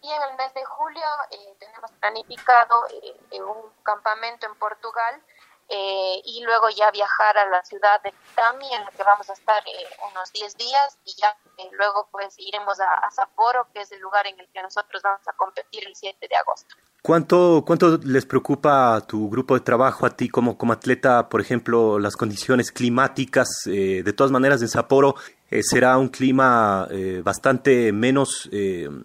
Y 0.00 0.12
en 0.12 0.22
el 0.22 0.36
mes 0.36 0.52
de 0.52 0.64
julio 0.64 1.06
eh, 1.30 1.56
tenemos 1.58 1.90
planificado 1.92 2.86
eh, 2.90 3.40
un 3.40 3.72
campamento 3.82 4.46
en 4.46 4.54
Portugal 4.56 5.22
eh, 5.68 6.20
y 6.24 6.42
luego 6.44 6.68
ya 6.70 6.90
viajar 6.90 7.38
a 7.38 7.48
la 7.48 7.64
ciudad 7.64 8.02
de 8.02 8.12
Tami 8.34 8.72
en 8.74 8.84
la 8.84 8.90
que 8.90 9.02
vamos 9.02 9.28
a 9.30 9.32
estar 9.32 9.62
unos 10.10 10.32
10 10.32 10.56
días 10.56 10.98
y 11.04 11.14
ya 11.20 11.36
luego 11.72 12.08
pues 12.10 12.34
iremos 12.38 12.80
a, 12.80 12.92
a 12.92 13.10
Sapporo, 13.10 13.66
que 13.72 13.80
es 13.80 13.92
el 13.92 14.00
lugar 14.00 14.26
en 14.26 14.38
el 14.38 14.48
que 14.48 14.62
nosotros 14.62 15.02
vamos 15.02 15.26
a 15.26 15.32
competir 15.32 15.86
el 15.86 15.94
7 15.94 16.26
de 16.28 16.36
agosto. 16.36 16.74
¿Cuánto, 17.06 17.64
¿Cuánto 17.66 17.98
les 17.98 18.24
preocupa 18.24 18.96
a 18.96 19.00
tu 19.02 19.28
grupo 19.28 19.52
de 19.52 19.60
trabajo, 19.60 20.06
a 20.06 20.16
ti 20.16 20.30
como, 20.30 20.56
como 20.56 20.72
atleta, 20.72 21.28
por 21.28 21.42
ejemplo, 21.42 21.98
las 21.98 22.16
condiciones 22.16 22.72
climáticas? 22.72 23.66
Eh, 23.66 24.02
de 24.02 24.12
todas 24.14 24.32
maneras, 24.32 24.62
en 24.62 24.68
Sapporo 24.68 25.14
eh, 25.58 25.62
será 25.62 25.96
un 25.98 26.08
clima 26.08 26.86
eh, 26.90 27.22
bastante 27.24 27.92
menos 27.92 28.48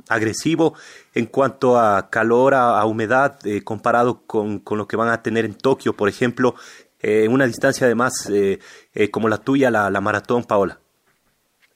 agresivo 0.10 0.74
en 1.14 1.26
cuanto 1.28 1.80
a 1.80 2.10
calor, 2.10 2.54
a, 2.54 2.84
humedad, 2.86 3.40
comparado 3.64 4.26
con, 4.26 4.60
con, 4.60 4.78
lo 4.78 4.88
que 4.88 4.98
van 4.98 5.10
a 5.10 5.22
tener 5.22 5.46
en 5.46 5.58
Tokio, 5.58 5.94
por 5.94 6.10
ejemplo, 6.10 6.56
en 7.00 7.32
una 7.32 7.46
distancia 7.46 7.86
además 7.86 8.30
como 9.12 9.30
la 9.30 9.38
tuya, 9.38 9.72
la, 9.72 9.90
la 9.90 10.02
maratón, 10.02 10.44
Paola. 10.44 10.80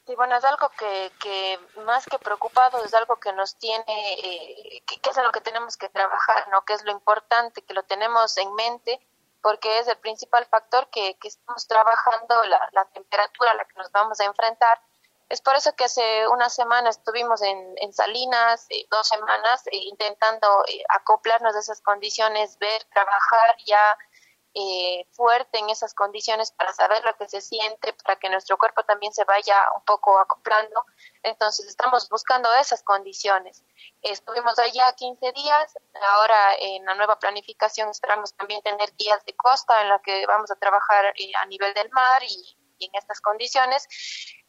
Sí, 0.06 0.15
bueno, 0.15 0.36
es 0.36 0.44
algo 0.44 0.70
que, 0.77 1.12
que 1.18 1.58
más 1.86 2.06
que 2.06 2.20
preocupado 2.20 2.84
es 2.84 2.94
algo 2.94 3.15
que 3.22 3.32
nos 3.32 3.56
tiene, 3.56 4.13
eh, 4.22 4.84
que, 4.86 5.10
es 5.10 5.18
algo 5.18 5.32
que 5.32 5.39
tenemos 5.39 5.77
que 5.77 5.88
trabajar, 5.88 6.50
¿no? 6.50 6.65
Que 6.65 6.74
es 6.74 6.84
lo 6.84 6.92
importante, 6.92 7.62
que 7.62 7.74
lo 7.74 7.84
tenemos 7.84 8.38
en 8.38 8.53
mente, 8.53 9.00
porque 9.43 9.79
es 9.79 9.88
el 9.89 9.97
principal 9.97 10.45
factor 10.45 10.89
que, 10.89 11.17
estamos 11.21 11.67
trabajando, 11.67 12.43
la, 12.45 12.69
la, 12.71 12.85
temperatura 12.85 13.51
a 13.51 13.55
la 13.55 13.65
que 13.65 13.77
nos 13.77 13.91
vamos 13.91 14.19
a 14.21 14.23
enfrentar. 14.23 14.81
Es 15.27 15.41
por 15.41 15.55
eso 15.55 15.75
que 15.75 15.83
hace 15.83 16.27
una 16.29 16.50
semana 16.50 16.89
estuvimos 16.89 17.41
en, 17.41 17.75
en 17.77 17.91
Salinas, 17.93 18.65
eh, 18.69 18.85
dos 18.89 19.05
semanas, 19.05 19.67
eh, 19.67 19.75
intentando 19.75 20.47
acoplarnos 20.88 21.55
a 21.55 21.59
esas 21.59 21.81
condiciones, 21.81 22.57
ver, 22.57 22.85
trabajar 22.85 23.57
ya 23.65 23.97
eh, 24.55 25.07
fuerte 25.12 25.60
en 25.60 25.69
esas 25.69 25.93
condiciones 25.93 26.51
para 26.51 26.74
saber 26.74 27.03
lo 27.03 27.15
que 27.15 27.27
se 27.27 27.41
siente, 27.41 27.93
para 28.03 28.19
que 28.19 28.29
nuestro 28.29 28.57
cuerpo 28.57 28.83
también 28.83 29.13
se 29.13 29.24
vaya 29.24 29.60
un 29.75 29.83
poco 29.83 30.19
acoplando. 30.19 30.86
Entonces 31.24 31.67
estamos 31.67 32.07
buscando 32.10 32.53
esas 32.53 32.83
condiciones. 32.83 33.63
Estuvimos 34.01 34.57
allá 34.60 34.93
15 34.93 35.31
días, 35.31 35.74
ahora 36.15 36.55
en 36.60 36.86
la 36.86 36.95
nueva 36.95 37.17
planificación 37.17 37.89
esperamos 37.89 38.33
también 38.36 38.62
tener 38.62 38.95
días 38.95 39.24
de 39.25 39.36
costa 39.36 39.81
en 39.81 39.89
la 39.89 40.00
que 40.00 40.25
vamos 40.27 40.51
a 40.51 40.55
trabajar 40.55 41.05
eh, 41.17 41.31
a 41.41 41.45
nivel 41.48 41.74
del 41.74 41.89
mar 41.91 42.22
y 42.24 42.57
en 42.79 42.91
estas 42.95 43.22
condiciones 43.22 43.88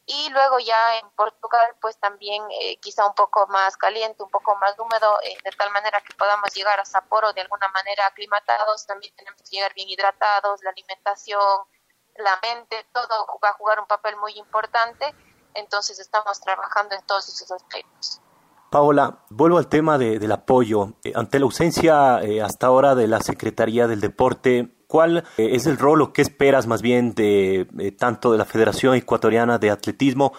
y 0.07 0.29
luego 0.31 0.59
ya 0.59 0.99
en 1.01 1.09
Portugal 1.11 1.77
pues 1.81 1.99
también 1.99 2.43
eh, 2.61 2.77
quizá 2.79 3.07
un 3.07 3.15
poco 3.15 3.47
más 3.47 3.77
caliente, 3.77 4.23
un 4.23 4.31
poco 4.31 4.55
más 4.57 4.79
húmedo, 4.79 5.19
eh, 5.23 5.37
de 5.43 5.51
tal 5.53 5.71
manera 5.73 6.01
que 6.03 6.15
podamos 6.15 6.53
llegar 6.55 6.79
a 6.79 6.85
Sapporo 6.85 7.33
de 7.33 7.41
alguna 7.41 7.69
manera 7.69 8.07
aclimatados, 8.07 8.87
también 8.87 9.15
tenemos 9.17 9.41
que 9.43 9.57
llegar 9.57 9.73
bien 9.75 9.89
hidratados, 9.89 10.63
la 10.63 10.71
alimentación, 10.71 11.59
la 12.17 12.39
mente, 12.43 12.87
todo 12.93 13.27
va 13.43 13.51
a 13.51 13.55
jugar 13.55 13.81
un 13.81 13.87
papel 13.87 14.17
muy 14.17 14.33
importante, 14.39 15.15
entonces 15.55 15.99
estamos 15.99 16.41
trabajando 16.41 16.95
en 16.95 17.03
todos 17.07 17.29
esos 17.29 17.51
aspectos. 17.51 18.21
Paola, 18.71 19.25
vuelvo 19.31 19.59
al 19.59 19.69
tema 19.69 19.99
de, 19.99 20.19
del 20.19 20.33
apoyo. 20.33 20.95
Eh, 21.05 21.13
ante 21.15 21.39
la 21.39 21.45
ausencia 21.45 22.17
hasta 22.45 22.67
ahora 22.67 22.97
de 22.97 23.07
la 23.07 23.21
Secretaría 23.21 23.87
del 23.87 24.01
Deporte, 24.01 24.74
¿Cuál 24.95 25.25
eh, 25.39 25.49
es 25.55 25.67
el 25.67 25.77
rol 25.77 26.03
o 26.03 26.13
qué 26.13 26.23
esperas 26.23 26.69
más 26.69 26.81
bien 26.81 27.17
de 27.17 27.67
eh, 27.81 27.91
tanto 27.91 28.31
de 28.31 28.39
la 28.39 28.45
Federación 28.45 28.95
Ecuatoriana 28.95 29.59
de 29.59 29.71
Atletismo, 29.71 30.33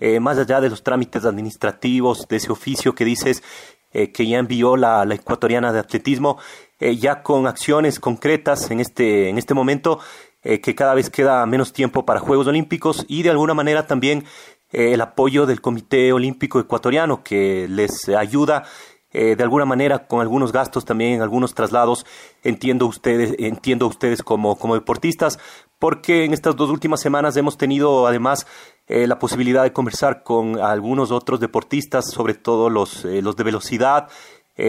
eh, 0.00 0.18
más 0.18 0.36
allá 0.36 0.60
de 0.60 0.68
los 0.68 0.82
trámites 0.82 1.24
administrativos, 1.24 2.26
de 2.26 2.38
ese 2.38 2.50
oficio 2.50 2.92
que 2.92 3.04
dices 3.04 3.44
que 3.92 4.26
ya 4.26 4.38
envió 4.38 4.76
la, 4.76 5.04
Ecuatoriana 5.14 5.72
de 5.72 5.78
Atletismo, 5.78 6.38
ya 6.80 7.22
con 7.22 7.46
acciones 7.46 8.00
concretas 8.00 8.72
en 8.72 8.80
este, 8.80 9.28
en 9.28 9.38
este 9.38 9.54
momento, 9.54 10.00
que 10.42 10.74
cada 10.74 10.94
vez 10.94 11.10
queda 11.10 11.46
menos 11.46 11.72
tiempo 11.72 12.04
para 12.04 12.18
Juegos 12.18 12.48
Olímpicos 12.48 13.04
y 13.08 13.22
de 13.22 13.30
alguna 13.30 13.54
manera 13.54 13.88
también 13.88 14.24
el 14.70 15.00
apoyo 15.00 15.44
del 15.46 15.60
Comité 15.60 16.12
Olímpico 16.12 16.60
Ecuatoriano 16.60 17.24
que 17.24 17.66
les 17.68 18.08
ayuda 18.08 18.64
eh, 19.12 19.34
de 19.36 19.42
alguna 19.42 19.64
manera 19.64 20.06
con 20.06 20.20
algunos 20.20 20.52
gastos 20.52 20.84
también, 20.84 21.20
algunos 21.20 21.54
traslados, 21.54 22.06
entiendo 22.42 22.86
ustedes, 22.86 23.34
entiendo 23.38 23.86
ustedes 23.86 24.22
como, 24.22 24.56
como 24.56 24.74
deportistas, 24.74 25.38
porque 25.78 26.24
en 26.24 26.32
estas 26.32 26.56
dos 26.56 26.70
últimas 26.70 27.00
semanas 27.00 27.36
hemos 27.36 27.56
tenido 27.58 28.06
además 28.06 28.46
eh, 28.86 29.06
la 29.06 29.18
posibilidad 29.18 29.62
de 29.62 29.72
conversar 29.72 30.22
con 30.22 30.60
algunos 30.60 31.10
otros 31.10 31.40
deportistas, 31.40 32.10
sobre 32.10 32.34
todo 32.34 32.70
los, 32.70 33.04
eh, 33.04 33.22
los 33.22 33.36
de 33.36 33.44
velocidad. 33.44 34.08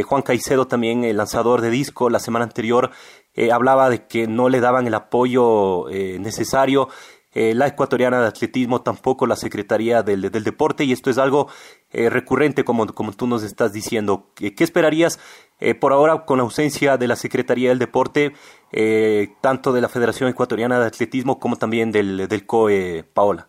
Juan 0.05 0.21
Caicedo 0.21 0.67
también, 0.67 1.03
el 1.03 1.17
lanzador 1.17 1.59
de 1.59 1.69
disco, 1.69 2.09
la 2.09 2.19
semana 2.19 2.45
anterior 2.45 2.91
hablaba 3.51 3.89
de 3.89 4.07
que 4.07 4.25
no 4.25 4.47
le 4.47 4.61
daban 4.61 4.87
el 4.87 4.93
apoyo 4.93 5.87
necesario 5.89 6.87
eh, 7.33 7.53
la 7.55 7.67
ecuatoriana 7.67 8.19
de 8.19 8.27
atletismo, 8.27 8.81
tampoco 8.81 9.25
la 9.25 9.37
Secretaría 9.37 10.03
del, 10.03 10.29
del 10.29 10.43
Deporte, 10.43 10.83
y 10.83 10.91
esto 10.91 11.09
es 11.09 11.17
algo 11.17 11.47
eh, 11.91 12.09
recurrente, 12.09 12.63
como, 12.63 12.87
como 12.87 13.13
tú 13.13 13.27
nos 13.27 13.43
estás 13.43 13.73
diciendo. 13.73 14.27
¿Qué, 14.35 14.53
esperarías 14.57 15.19
eh, 15.59 15.75
por 15.75 15.93
ahora 15.93 16.25
con 16.25 16.37
la 16.37 16.43
ausencia 16.43 16.97
de 16.97 17.07
la 17.07 17.15
Secretaría 17.15 17.69
del 17.69 17.79
Deporte, 17.79 18.33
tanto 19.41 19.73
de 19.73 19.81
la 19.81 19.89
Federación 19.89 20.29
Ecuatoriana 20.29 20.79
de 20.79 20.87
Atletismo 20.87 21.39
como 21.39 21.57
también 21.57 21.91
del, 21.91 22.27
del 22.27 22.45
COE, 22.45 23.03
Paola? 23.03 23.47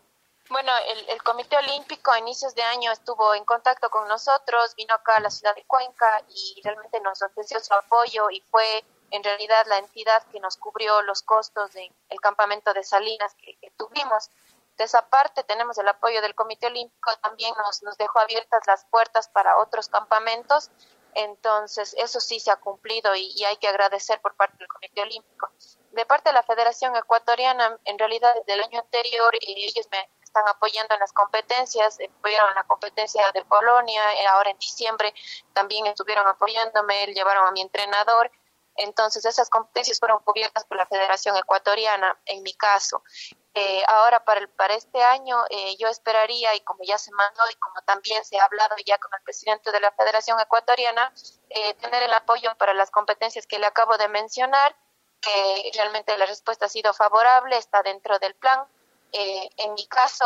Bueno, 0.52 0.70
el, 1.08 1.22
Comité 1.22 1.56
Olímpico 1.56 2.12
a 2.12 2.18
inicios 2.18 2.54
de 2.54 2.62
año 2.62 2.92
estuvo 2.92 3.34
en 3.34 3.42
contacto 3.46 3.88
con 3.88 4.06
nosotros, 4.06 4.75
vino 4.76 4.94
acá 4.94 5.16
a 5.16 5.20
la 5.20 5.30
ciudad 5.30 5.54
de 5.54 5.64
Cuenca 5.64 6.22
y 6.28 6.61
realmente 6.62 7.00
nos 7.00 7.22
ofreció 7.22 7.58
su 7.61 7.72
apoyo 7.72 8.28
y 8.28 8.42
fue 8.50 8.84
en 9.11 9.25
realidad 9.25 9.64
la 9.66 9.78
entidad 9.78 10.22
que 10.30 10.40
nos 10.40 10.58
cubrió 10.58 11.00
los 11.02 11.22
costos 11.22 11.72
del 11.72 12.20
campamento 12.20 12.75
de 12.75 12.84
Salinas 12.84 13.34
que, 13.34 13.56
tuvimos. 13.78 14.28
De 14.76 14.85
esa 14.85 15.09
parte 15.09 15.45
tenemos 15.45 15.79
el 15.79 15.88
apoyo 15.88 16.21
del 16.23 16.35
Comité 16.35 16.67
Olímpico, 16.67 17.12
también 17.23 17.55
nos, 17.64 17.83
nos 17.83 17.97
dejó 17.97 18.19
abiertas 18.21 18.62
las 18.67 18.85
puertas 18.87 19.29
para 19.29 19.59
otros 19.59 19.88
campamentos, 19.88 20.71
entonces 21.14 21.95
eso 21.99 22.21
sí 22.21 22.41
se 22.41 22.50
ha 22.50 22.57
cumplido 22.57 23.14
y, 23.14 23.45
hay 23.45 23.57
que 23.59 23.69
agradecer 23.69 24.21
por 24.21 24.35
parte 24.35 24.57
del 24.59 24.69
Comité 24.69 25.02
Olímpico. 25.02 25.50
De 25.91 26.07
parte 26.07 26.31
de 26.31 26.35
la 26.35 26.43
Federación 26.43 26.97
Ecuatoriana, 26.97 27.79
en 27.85 27.99
realidad 27.99 28.35
desde 28.35 28.55
el 28.55 28.64
año 28.64 28.81
anterior 28.81 29.35
ellos 29.41 29.87
me 29.91 30.11
están 30.23 30.49
apoyando 30.49 30.95
en 30.95 31.00
las 31.00 31.12
competencias, 31.12 31.99
apoyaron 32.19 32.49
en 32.50 32.55
la 32.55 32.64
competencia 32.64 33.31
de 33.35 33.45
Polonia, 33.45 34.02
ahora 34.31 34.50
en 34.50 34.59
diciembre 34.59 35.12
también 35.52 35.87
estuvieron 35.87 36.26
apoyándome, 36.26 37.07
llevaron 37.09 37.47
a 37.47 37.50
mi 37.50 37.61
entrenador 37.61 38.31
entonces, 38.76 39.25
esas 39.25 39.50
competencias 39.50 39.99
fueron 39.99 40.21
cubiertas 40.23 40.64
por 40.64 40.76
la 40.76 40.87
Federación 40.87 41.37
Ecuatoriana, 41.37 42.19
en 42.26 42.43
mi 42.43 42.55
caso. 42.55 43.02
Eh, 43.54 43.82
ahora, 43.87 44.25
para, 44.25 44.40
el, 44.40 44.49
para 44.49 44.75
este 44.75 45.02
año, 45.02 45.37
eh, 45.50 45.76
yo 45.78 45.88
esperaría, 45.88 46.54
y 46.54 46.61
como 46.61 46.85
ya 46.85 46.97
se 46.97 47.11
mandó 47.12 47.42
y 47.50 47.54
como 47.56 47.82
también 47.82 48.25
se 48.25 48.38
ha 48.38 48.44
hablado 48.44 48.76
ya 48.87 48.97
con 48.99 49.11
el 49.14 49.23
presidente 49.25 49.71
de 49.71 49.80
la 49.80 49.92
Federación 49.92 50.40
Ecuatoriana, 50.40 51.12
eh, 51.50 51.75
tener 51.75 52.02
el 52.02 52.14
apoyo 52.14 52.54
para 52.56 52.73
las 52.73 52.90
competencias 52.90 53.47
que 53.47 53.59
le 53.59 53.66
acabo 53.66 53.99
de 53.99 54.09
mencionar, 54.09 54.75
que 55.21 55.71
realmente 55.75 56.16
la 56.16 56.26
respuesta 56.26 56.66
ha 56.66 56.68
sido 56.71 56.94
favorable, 56.94 57.56
está 57.59 57.82
dentro 57.82 58.18
del 58.18 58.35
plan. 58.35 58.66
Eh, 59.12 59.50
en 59.59 59.75
mi 59.75 59.87
caso, 59.88 60.25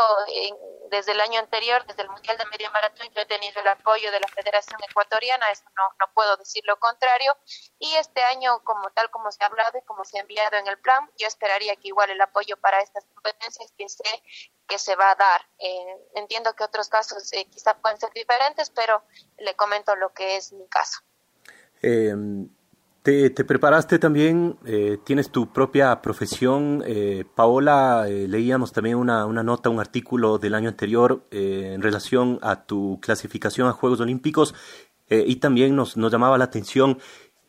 desde 0.89 1.11
el 1.11 1.19
año 1.19 1.39
anterior, 1.39 1.85
desde 1.85 2.03
el 2.03 2.09
Mundial 2.09 2.37
de 2.37 2.45
Medio 2.45 2.71
Maratón, 2.71 3.07
yo 3.13 3.21
he 3.21 3.25
tenido 3.25 3.59
el 3.59 3.67
apoyo 3.67 4.09
de 4.11 4.19
la 4.19 4.27
Federación 4.29 4.79
Ecuatoriana, 4.89 5.51
eso 5.51 5.65
no, 5.75 5.83
no 5.99 6.13
puedo 6.13 6.37
decir 6.37 6.63
lo 6.65 6.79
contrario. 6.79 7.35
Y 7.79 7.93
este 7.95 8.21
año, 8.23 8.63
como 8.63 8.89
tal 8.91 9.09
como 9.09 9.29
se 9.31 9.43
ha 9.43 9.47
hablado 9.47 9.77
y 9.77 9.81
como 9.81 10.05
se 10.05 10.17
ha 10.17 10.21
enviado 10.21 10.55
en 10.55 10.67
el 10.67 10.77
plan, 10.79 11.09
yo 11.17 11.27
esperaría 11.27 11.75
que 11.75 11.89
igual 11.89 12.09
el 12.09 12.21
apoyo 12.21 12.55
para 12.57 12.79
estas 12.79 13.05
competencias 13.13 13.73
que 13.77 13.89
sé 13.89 14.23
que 14.67 14.79
se 14.79 14.95
va 14.95 15.11
a 15.11 15.15
dar. 15.15 15.41
Eh, 15.59 15.97
entiendo 16.15 16.53
que 16.53 16.63
otros 16.63 16.89
casos 16.89 17.31
eh, 17.33 17.45
quizá 17.45 17.75
pueden 17.77 17.99
ser 17.99 18.11
diferentes, 18.13 18.69
pero 18.69 19.03
le 19.37 19.55
comento 19.55 19.95
lo 19.95 20.13
que 20.13 20.37
es 20.37 20.53
mi 20.53 20.67
caso. 20.67 20.99
Te, 23.07 23.29
preparaste 23.29 23.99
también, 23.99 24.57
eh, 24.65 24.97
tienes 25.05 25.31
tu 25.31 25.53
propia 25.53 26.01
profesión. 26.01 26.83
Eh, 26.85 27.23
Paola, 27.35 28.03
eh, 28.09 28.27
leíamos 28.27 28.73
también 28.73 28.97
una, 28.97 29.25
una, 29.25 29.43
nota, 29.43 29.69
un 29.69 29.79
artículo 29.79 30.39
del 30.39 30.53
año 30.53 30.67
anterior 30.67 31.25
en 31.31 31.81
relación 31.81 32.37
a 32.41 32.65
tu 32.65 32.99
clasificación 33.01 33.69
a 33.69 33.71
Juegos 33.71 34.01
Olímpicos 34.01 34.53
y 35.09 35.37
también 35.37 35.73
nos, 35.73 35.95
nos, 35.95 36.11
llamaba 36.11 36.37
la 36.37 36.43
atención 36.43 36.99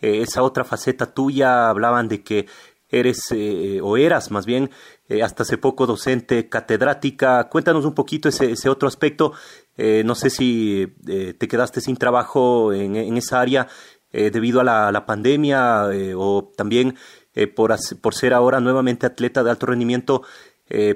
esa 0.00 0.44
otra 0.44 0.62
faceta 0.62 1.12
tuya. 1.12 1.68
Hablaban 1.68 2.06
de 2.06 2.22
que 2.22 2.46
eres 2.88 3.18
o 3.82 3.96
eras 3.96 4.30
más 4.30 4.46
bien 4.46 4.70
hasta 5.20 5.42
hace 5.42 5.58
poco 5.58 5.88
docente 5.88 6.48
catedrática. 6.48 7.48
Cuéntanos 7.48 7.84
un 7.84 7.94
poquito 7.94 8.28
ese, 8.28 8.52
ese 8.52 8.68
otro 8.68 8.86
aspecto. 8.86 9.32
no 9.76 10.14
sé 10.14 10.30
si 10.30 10.94
te 11.04 11.48
quedaste 11.48 11.80
sin 11.80 11.96
trabajo 11.96 12.72
en, 12.72 12.94
en 12.94 13.16
esa 13.16 13.40
área 13.40 13.66
eh, 14.12 14.30
debido 14.30 14.60
a 14.60 14.64
la, 14.64 15.06
pandemia 15.06 15.92
eh, 15.92 16.14
o 16.16 16.50
también 16.56 16.96
eh, 17.34 17.46
por, 17.46 17.74
por 18.00 18.14
ser 18.14 18.32
ahora 18.32 18.60
nuevamente 18.60 19.06
atleta 19.06 19.42
de 19.42 19.50
alto 19.50 19.66
rendimiento, 19.66 20.22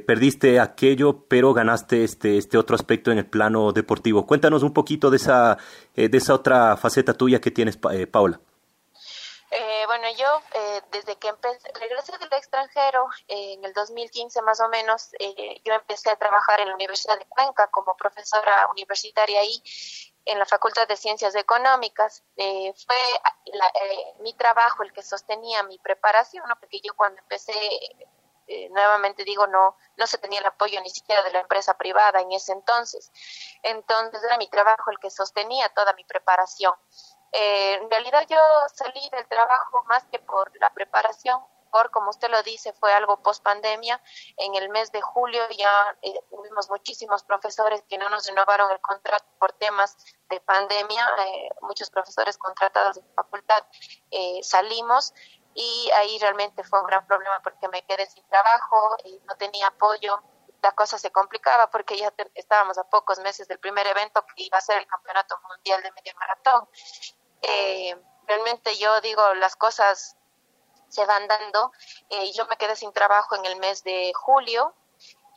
perdiste 0.07 0.61
aquello, 0.61 1.25
pero 1.29 1.55
ganaste 1.55 2.05
este, 2.05 2.37
este 2.37 2.59
otro 2.59 2.77
aspecto 2.77 3.11
en 3.11 3.17
el 3.17 3.25
plano 3.25 3.73
deportivo. 3.73 4.27
Cuéntanos 4.27 4.63
un 4.63 4.75
poquito 4.75 5.09
de 5.09 5.17
esa, 5.17 5.57
de 5.97 6.11
esa 6.13 6.35
otra 6.35 6.77
faceta 6.77 7.15
tuya 7.15 7.41
que 7.41 7.51
tienes, 7.51 7.79
Paula. 7.79 8.39
Bueno, 9.87 10.09
yo 10.17 10.43
desde 10.91 11.17
que 11.17 11.33
regresé 11.81 12.17
del 12.19 12.33
extranjero 12.33 13.09
en 13.29 13.65
el 13.65 13.73
2015 13.73 14.43
más 14.43 14.61
o 14.61 14.69
menos, 14.69 15.11
yo 15.65 15.75
empecé 15.75 16.11
a 16.11 16.17
trabajar 16.17 16.61
en 16.61 16.69
la 16.69 16.75
Universidad 16.75 17.19
de 17.19 17.27
Cuenca 17.27 17.69
como 17.69 17.97
profesora 17.97 18.69
universitaria 18.71 19.41
ahí 19.41 19.63
en 20.25 20.39
la 20.39 20.47
Facultad 20.47 20.87
de 20.87 20.97
Ciencias 20.97 21.35
Económicas. 21.35 22.23
Eh, 22.37 22.73
fue 22.87 22.97
eh, 23.47 24.15
mi 24.21 24.35
trabajo 24.35 24.83
el 24.83 24.93
que 24.93 25.03
sostenía 25.03 25.63
mi 25.65 25.79
preparación, 25.79 26.45
porque 26.61 26.81
yo 26.81 26.95
cuando 26.95 27.21
empecé, 27.21 27.53
eh, 28.47 28.69
nuevamente 28.71 29.25
digo, 29.25 29.47
no, 29.47 29.77
no 29.97 30.07
se 30.07 30.19
tenía 30.19 30.41
el 30.41 30.47
apoyo 30.47 30.81
ni 30.81 30.91
siquiera 30.91 31.23
de 31.23 31.33
la 31.33 31.41
empresa 31.41 31.77
privada 31.77 32.21
en 32.21 32.33
ese 32.33 32.53
entonces. 32.53 33.11
Entonces 33.63 34.23
era 34.23 34.39
mi 34.39 34.49
trabajo 34.49 34.91
el 34.91 34.99
que 34.99 35.11
sostenía 35.11 35.69
toda 35.71 35.93
mi 35.95 36.05
preparación. 36.05 36.75
En 37.33 37.91
realidad 37.91 38.27
yo 38.29 38.39
salí 38.75 39.09
del 39.11 39.27
trabajo 39.27 39.85
más 39.85 40.05
que 40.07 40.19
por 40.19 40.51
la 40.61 40.71
preparación, 40.71 41.41
como 41.91 42.11
usted 42.11 42.29
lo 42.29 42.43
dice, 42.43 42.73
fue 42.75 42.93
algo 42.93 43.23
post 43.23 43.43
pandemia. 43.43 44.01
En 44.37 44.55
el 44.55 44.69
mes 44.69 44.93
de 44.93 45.01
julio 45.01 45.43
ya 45.57 45.97
eh, 46.03 46.21
tuvimos 46.31 46.69
muchísimos 46.69 47.23
profesores 47.23 47.83
que 47.89 47.99
no 47.99 48.09
nos 48.11 48.27
renovaron 48.27 48.71
el 48.71 48.81
contrato 48.81 49.25
por 49.39 49.53
temas 49.53 49.97
de 50.29 50.41
pandemia. 50.41 51.09
Eh, 51.27 51.49
muchos 51.63 51.91
profesores 51.91 52.37
contratados 52.37 52.97
de 52.97 53.03
facultad 53.15 53.65
eh, 54.11 54.41
salimos 54.43 55.15
y 55.55 55.91
ahí 55.97 56.19
realmente 56.19 56.63
fue 56.63 56.81
un 56.81 56.87
gran 56.87 57.07
problema 57.07 57.41
porque 57.43 57.69
me 57.69 57.83
quedé 57.83 58.07
sin 58.07 58.25
trabajo, 58.29 58.97
y 59.05 59.21
no 59.27 59.37
tenía 59.37 59.69
apoyo. 59.69 60.23
La 60.63 60.73
cosa 60.73 60.97
se 60.97 61.11
complicaba 61.11 61.71
porque 61.71 61.97
ya 61.97 62.13
estábamos 62.35 62.79
a 62.79 62.85
pocos 62.85 63.19
meses 63.19 63.49
del 63.49 63.59
primer 63.59 63.87
evento 63.87 64.25
que 64.27 64.45
iba 64.45 64.59
a 64.59 64.61
ser 64.61 64.79
el 64.79 64.87
Campeonato 64.87 65.37
Mundial 65.49 65.83
de 65.83 65.91
Medio 65.93 66.13
Maratón. 66.17 66.69
Realmente 68.27 68.77
yo 68.77 69.01
digo, 69.01 69.35
las 69.35 69.57
cosas 69.57 70.17
se 70.89 71.05
van 71.07 71.27
dando. 71.27 71.73
Eh, 72.11 72.33
yo 72.33 72.47
me 72.47 72.57
quedé 72.57 72.77
sin 72.77 72.93
trabajo 72.93 73.35
en 73.37 73.47
el 73.47 73.57
mes 73.57 73.83
de 73.83 74.13
julio 74.15 74.75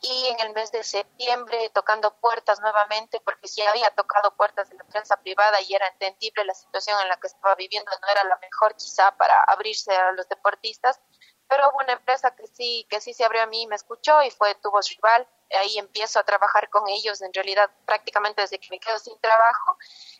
y 0.02 0.26
en 0.26 0.40
el 0.40 0.52
mes 0.52 0.70
de 0.72 0.84
septiembre 0.84 1.70
tocando 1.70 2.14
puertas 2.18 2.60
nuevamente, 2.60 3.20
porque 3.20 3.48
si 3.48 3.62
había 3.62 3.90
tocado 3.90 4.36
puertas 4.36 4.68
de 4.68 4.76
la 4.76 4.84
prensa 4.84 5.16
privada 5.16 5.60
y 5.62 5.74
era 5.74 5.88
entendible 5.88 6.44
la 6.44 6.54
situación 6.54 7.00
en 7.02 7.08
la 7.08 7.16
que 7.16 7.28
estaba 7.28 7.54
viviendo, 7.54 7.90
no 8.02 8.08
era 8.08 8.24
la 8.24 8.38
mejor 8.38 8.76
quizá 8.76 9.10
para 9.16 9.34
abrirse 9.48 9.94
a 9.94 10.12
los 10.12 10.28
deportistas, 10.28 11.00
pero 11.48 11.68
hubo 11.70 11.78
una 11.78 11.94
empresa 11.94 12.34
que 12.34 12.46
sí, 12.46 12.86
que 12.90 13.00
sí 13.00 13.14
se 13.14 13.24
abrió 13.24 13.42
a 13.42 13.46
mí 13.46 13.66
me 13.66 13.76
escuchó 13.76 14.22
y 14.22 14.30
fue 14.30 14.54
Tubos 14.56 14.90
Rival. 14.90 15.28
Ahí 15.60 15.78
empiezo 15.78 16.18
a 16.18 16.24
trabajar 16.24 16.68
con 16.70 16.88
ellos, 16.88 17.22
en 17.22 17.32
realidad 17.32 17.70
prácticamente 17.84 18.42
desde 18.42 18.58
que 18.58 18.68
me 18.70 18.80
quedo 18.80 18.98
sin 18.98 19.18
trabajo, 19.20 19.78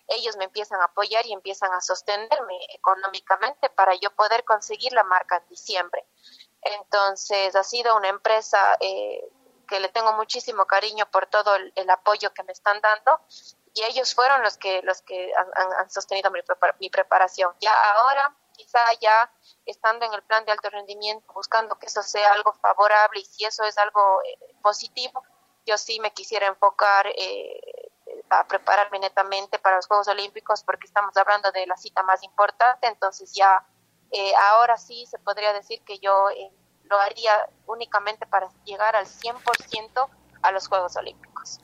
ellos 0.09 0.37
me 0.37 0.45
empiezan 0.45 0.81
a 0.81 0.85
apoyar 0.85 1.27
y 1.27 1.33
empiezan 1.33 1.73
a 1.73 1.81
sostenerme 1.81 2.59
económicamente 2.75 3.69
para 3.71 3.95
yo 3.95 4.11
poder 4.14 4.45
conseguir 4.45 4.92
la 4.92 5.05
marca 5.05 5.37
en 5.37 5.49
diciembre. 5.49 6.05
Entonces 6.62 7.55
ha 7.55 7.62
sido 7.62 7.97
una 7.97 8.09
empresa 8.09 8.77
eh, 8.81 9.29
que 9.66 9.81
le 9.81 9.88
tengo 9.88 10.12
muchísimo 10.12 10.66
cariño 10.66 11.11
por 11.11 11.27
todo 11.27 11.57
el, 11.57 11.90
apoyo 11.90 12.33
que 12.33 12.42
me 12.45 12.53
están 12.53 12.81
dando 12.81 13.21
y 13.75 13.83
ellos 13.85 14.14
fueron 14.14 14.42
los 14.42 14.57
que 14.57 14.81
los 14.83 15.03
que 15.03 15.33
han, 15.57 15.90
sostenido 15.90 16.31
mi, 16.31 16.40
mi 16.81 16.88
preparación. 16.88 17.55
Ya 17.61 17.73
ahora 17.95 18.35
quizá 18.53 18.81
ya 19.01 19.31
estando 19.66 20.07
en 20.07 20.14
el 20.14 20.23
plan 20.23 20.45
de 20.45 20.53
alto 20.53 20.71
rendimiento, 20.71 21.31
buscando 21.35 21.79
que 21.79 21.87
eso 21.87 22.03
sea 22.03 22.33
algo 22.33 22.53
favorable 22.55 23.21
y 23.21 23.25
si 23.25 23.45
eso 23.45 23.64
es 23.64 23.77
algo 23.77 24.21
eh, 24.25 24.55
positivo, 24.62 25.23
yo 25.66 25.77
sí 25.77 26.01
me 26.01 26.12
quisiera 26.12 26.47
enfocar 26.47 27.07
eh, 27.09 27.86
a 28.31 28.47
prepararme 28.47 28.99
netamente 28.99 29.59
para 29.59 29.77
los 29.77 29.87
Juegos 29.87 30.09
Olímpicos 30.09 30.62
porque 30.65 30.87
estamos 30.87 31.17
hablando 31.17 31.51
de 31.53 31.67
la 31.67 31.77
cita 31.77 32.03
más 32.03 32.23
importante, 32.23 32.87
entonces 32.87 33.33
ya 33.35 33.65
eh, 34.11 34.33
ahora 34.53 34.77
sí 34.77 35.07
se 35.07 35.19
podría 35.19 35.53
decir 35.53 35.83
que 35.85 35.99
yo 35.99 36.29
lo 36.85 36.99
haría 36.99 37.33
únicamente 37.67 38.27
para 38.27 38.49
llegar 38.65 38.97
al 38.97 39.07
100% 39.07 40.09
a 40.43 40.53
los 40.53 40.69
Juegos 40.69 40.97
Olímpicos. 40.97 41.61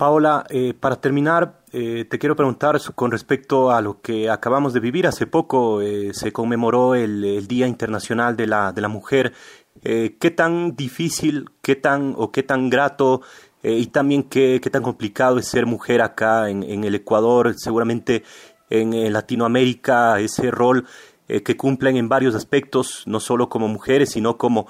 Paola, 0.00 0.46
eh, 0.48 0.72
para 0.72 0.96
terminar, 0.96 1.60
eh, 1.72 2.06
te 2.06 2.18
quiero 2.18 2.34
preguntar 2.34 2.80
con 2.94 3.10
respecto 3.10 3.70
a 3.70 3.82
lo 3.82 4.00
que 4.00 4.30
acabamos 4.30 4.72
de 4.72 4.80
vivir. 4.80 5.06
Hace 5.06 5.26
poco 5.26 5.82
eh, 5.82 6.14
se 6.14 6.32
conmemoró 6.32 6.94
el, 6.94 7.46
Día 7.46 7.66
Internacional 7.66 8.34
de 8.34 8.46
la, 8.46 8.72
de 8.72 8.80
la 8.80 8.88
Mujer. 8.88 9.34
¿Qué 9.82 10.32
tan 10.34 10.74
difícil, 10.74 11.50
qué 11.62 11.76
tan 11.76 12.14
o 12.16 12.32
qué 12.32 12.42
tan 12.42 12.70
grato 12.70 13.20
y 13.62 13.86
también 13.86 14.22
qué, 14.22 14.60
qué, 14.62 14.70
tan 14.70 14.82
complicado 14.82 15.38
es 15.38 15.48
ser 15.48 15.66
mujer 15.66 16.00
acá 16.00 16.48
en, 16.48 16.62
en 16.62 16.84
el 16.84 16.94
Ecuador, 16.94 17.54
seguramente 17.58 18.24
en, 18.70 19.12
Latinoamérica, 19.12 20.18
ese 20.20 20.50
rol 20.50 20.86
que 21.28 21.56
cumplen 21.56 21.96
en 21.96 22.08
varios 22.08 22.34
aspectos, 22.34 23.04
no 23.06 23.20
solo 23.20 23.48
como 23.48 23.68
mujeres, 23.68 24.10
sino 24.10 24.36
como, 24.36 24.66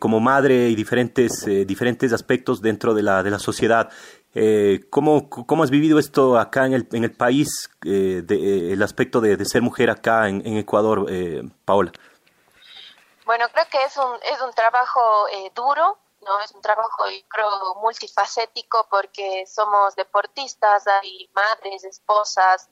como 0.00 0.18
madre 0.18 0.68
y 0.68 0.74
diferentes, 0.74 1.44
diferentes 1.66 2.12
aspectos 2.12 2.60
dentro 2.60 2.94
de 2.94 3.02
la, 3.02 3.22
de 3.22 3.30
la 3.30 3.38
sociedad. 3.38 3.90
Eh, 4.34 4.86
¿cómo, 4.88 5.28
¿Cómo 5.28 5.62
has 5.62 5.70
vivido 5.70 5.98
esto 5.98 6.38
acá 6.38 6.64
en 6.64 6.72
el, 6.72 6.88
en 6.92 7.04
el 7.04 7.12
país, 7.12 7.70
eh, 7.84 8.22
de, 8.24 8.72
el 8.72 8.82
aspecto 8.82 9.20
de, 9.20 9.36
de, 9.36 9.44
ser 9.44 9.60
mujer 9.60 9.90
acá 9.90 10.28
en, 10.28 10.46
en 10.46 10.56
Ecuador, 10.56 11.06
eh, 11.10 11.42
Paola? 11.66 11.92
Bueno, 13.26 13.44
creo 13.52 13.66
que 13.70 13.84
es 13.84 13.96
un, 13.98 14.14
es 14.22 14.40
un 14.40 14.52
trabajo 14.54 15.28
eh, 15.28 15.50
duro, 15.54 15.98
no 16.22 16.40
es 16.40 16.52
un 16.52 16.62
trabajo 16.62 17.04
creo 17.28 17.74
multifacético 17.76 18.86
porque 18.90 19.44
somos 19.46 19.94
deportistas, 19.96 20.86
hay 20.86 21.28
madres, 21.34 21.84
esposas, 21.84 22.68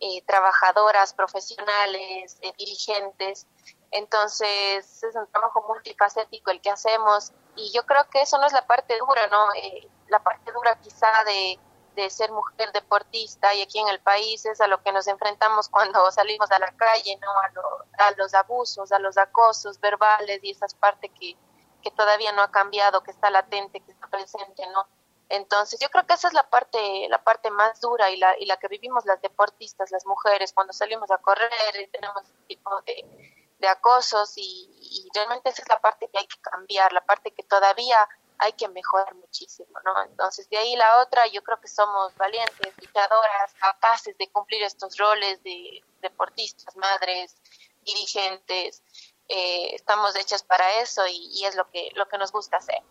eh, 0.00 0.22
trabajadoras, 0.26 1.14
profesionales, 1.14 2.38
dirigentes, 2.58 3.46
Entonces 3.90 5.02
es 5.02 5.14
un 5.14 5.26
trabajo 5.28 5.64
multifacético 5.68 6.50
el 6.50 6.60
que 6.60 6.70
hacemos 6.70 7.32
y 7.56 7.70
yo 7.72 7.84
creo 7.84 8.08
que 8.10 8.22
eso 8.22 8.38
no 8.38 8.46
es 8.46 8.52
la 8.52 8.66
parte 8.66 8.98
dura, 8.98 9.26
¿no? 9.28 9.52
Eh, 9.54 9.88
la 10.08 10.18
parte 10.20 10.50
dura 10.52 10.78
quizá 10.80 11.08
de, 11.24 11.58
de 11.94 12.10
ser 12.10 12.32
mujer 12.32 12.72
deportista 12.72 13.54
y 13.54 13.62
aquí 13.62 13.78
en 13.78 13.88
el 13.88 14.00
país 14.00 14.44
es 14.46 14.60
a 14.60 14.66
lo 14.66 14.82
que 14.82 14.92
nos 14.92 15.06
enfrentamos 15.06 15.68
cuando 15.68 16.10
salimos 16.12 16.50
a 16.50 16.58
la 16.58 16.72
calle, 16.72 17.18
¿no? 17.20 17.30
A, 17.30 18.06
a 18.08 18.10
los 18.12 18.34
abusos, 18.34 18.92
a 18.92 18.98
los 18.98 19.18
acosos 19.18 19.78
verbales 19.80 20.40
y 20.42 20.50
esas 20.50 20.74
partes 20.74 21.10
que, 21.18 21.36
que 21.82 21.90
todavía 21.90 22.32
no 22.32 22.42
ha 22.42 22.50
cambiado, 22.50 23.02
que 23.02 23.10
está 23.10 23.30
latente, 23.30 23.80
que 23.80 23.92
está 23.92 24.06
presente, 24.06 24.66
¿no? 24.68 24.86
Entonces, 25.28 25.80
yo 25.80 25.88
creo 25.88 26.06
que 26.06 26.14
esa 26.14 26.28
es 26.28 26.34
la 26.34 26.48
parte, 26.50 27.08
la 27.08 27.22
parte 27.24 27.50
más 27.50 27.80
dura 27.80 28.10
y 28.10 28.16
la, 28.18 28.38
y 28.38 28.44
la 28.44 28.58
que 28.58 28.68
vivimos 28.68 29.06
las 29.06 29.20
deportistas, 29.22 29.90
las 29.90 30.04
mujeres, 30.04 30.52
cuando 30.52 30.72
salimos 30.72 31.10
a 31.10 31.18
correr 31.18 31.50
y 31.80 31.86
tenemos 31.88 32.22
este 32.22 32.44
tipo 32.48 32.82
de, 32.82 33.42
de 33.58 33.68
acosos 33.68 34.36
y, 34.36 34.68
y, 34.78 35.08
realmente 35.14 35.48
esa 35.48 35.62
es 35.62 35.68
la 35.68 35.80
parte 35.80 36.08
que 36.08 36.18
hay 36.18 36.26
que 36.26 36.40
cambiar, 36.40 36.92
la 36.92 37.04
parte 37.04 37.30
que 37.30 37.44
todavía 37.44 37.96
hay 38.38 38.52
que 38.52 38.68
mejorar 38.68 39.14
muchísimo, 39.14 39.70
¿no? 39.84 40.02
Entonces, 40.02 40.50
de 40.50 40.58
ahí 40.58 40.76
la 40.76 41.00
otra, 41.00 41.26
yo 41.28 41.42
creo 41.42 41.60
que 41.60 41.68
somos 41.68 42.14
valientes, 42.16 42.74
luchadoras, 42.76 43.54
capaces 43.54 44.18
de 44.18 44.28
cumplir 44.30 44.62
estos 44.64 44.98
roles 44.98 45.42
de 45.44 45.82
deportistas, 46.00 46.76
madres, 46.76 47.36
dirigentes, 47.84 48.82
eh, 49.28 49.74
estamos 49.74 50.16
hechas 50.16 50.42
para 50.42 50.80
eso 50.80 51.02
y, 51.06 51.44
es 51.44 51.56
lo 51.56 51.68
que, 51.70 51.90
lo 51.94 52.06
que 52.06 52.18
nos 52.18 52.32
gusta 52.32 52.56
hacer. 52.56 52.82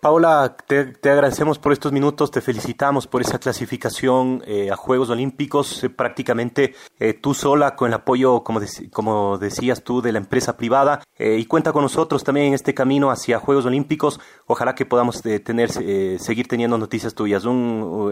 Paula, 0.00 0.56
te, 0.68 0.84
te, 0.84 1.10
agradecemos 1.10 1.58
por 1.58 1.72
estos 1.72 1.90
minutos, 1.90 2.30
te 2.30 2.42
felicitamos 2.42 3.06
por 3.06 3.22
esa 3.22 3.38
clasificación 3.38 4.42
eh, 4.46 4.70
a 4.70 4.76
Juegos 4.76 5.08
Olímpicos, 5.08 5.82
eh, 5.82 5.90
prácticamente 5.90 6.74
eh, 7.00 7.14
tú 7.14 7.32
sola 7.32 7.74
con 7.74 7.88
el 7.88 7.94
apoyo, 7.94 8.44
como, 8.44 8.60
como 8.92 9.38
decías 9.38 9.82
tú, 9.82 10.02
de 10.02 10.12
la 10.12 10.18
empresa 10.18 10.56
privada 10.56 11.02
y 11.18 11.46
cuenta 11.46 11.72
con 11.72 11.82
nosotros 11.82 12.22
también 12.24 12.48
en 12.48 12.54
este 12.54 12.74
camino 12.74 13.10
hacia 13.10 13.38
Juegos 13.40 13.64
Olímpicos. 13.64 14.20
Ojalá 14.46 14.74
que 14.74 14.84
podamos 14.84 15.22
tener, 15.22 15.72
seguir 16.20 16.46
teniendo 16.46 16.76
noticias 16.76 17.14
tuyas. 17.14 17.44
Un, 17.46 17.56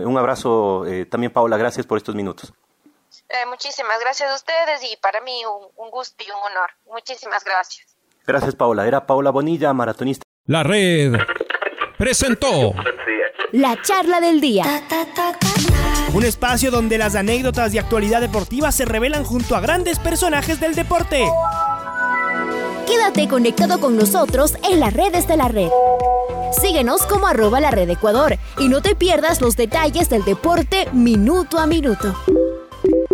un 0.05 0.19
abrazo 0.19 0.85
también, 1.11 1.33
Paula, 1.33 1.59
gracias 1.59 1.87
por 1.87 1.99
estos 1.99 2.15
minutos. 2.15 2.55
Muchísimas 3.49 4.01
gracias 4.01 4.31
a 4.31 4.35
ustedes 4.35 4.83
y 4.91 4.97
para 4.97 5.21
mí 5.21 5.43
un, 5.45 5.69
un 5.77 5.91
gusto 5.91 6.25
y 6.27 6.31
un 6.31 6.39
honor. 6.39 6.71
Muchísimas 6.87 7.45
gracias. 7.45 7.97
Gracias, 8.27 8.55
Paula. 8.55 8.87
Era 8.87 9.07
Paula 9.07 9.31
Bonilla, 9.31 9.73
maratonista. 9.73 10.25
La 10.47 10.63
red 10.63 11.13
presentó 11.99 12.75
la 13.53 13.81
charla 13.81 14.21
del 14.21 14.41
día. 14.41 14.65
Un 16.13 16.25
espacio 16.25 16.71
donde 16.71 16.99
las 16.99 17.15
anécdotas 17.15 17.73
de 17.73 17.79
actualidad 17.79 18.21
deportiva 18.21 18.73
se 18.73 18.85
revelan 18.85 19.25
junto 19.25 19.55
a 19.57 19.61
grandes 19.61 19.99
personajes 19.99 20.59
del 20.59 20.75
deporte. 20.75 21.25
Quédate 22.87 23.29
conectado 23.29 23.81
con 23.81 23.97
nosotros 23.97 24.57
en 24.71 24.81
las 24.81 24.93
redes 24.93 25.27
de 25.29 25.37
la 25.37 25.49
red. 25.49 25.71
Síguenos 26.61 27.07
como 27.07 27.27
arroba 27.27 27.61
la 27.61 27.71
red 27.71 27.89
Ecuador 27.89 28.39
y 28.59 28.69
no 28.69 28.83
te 28.83 28.95
pierdas 28.95 29.41
los 29.41 29.57
detalles 29.57 30.11
del 30.11 30.25
deporte 30.25 30.89
minuto 30.93 31.59
a 31.59 31.67
minuto. 31.67 32.15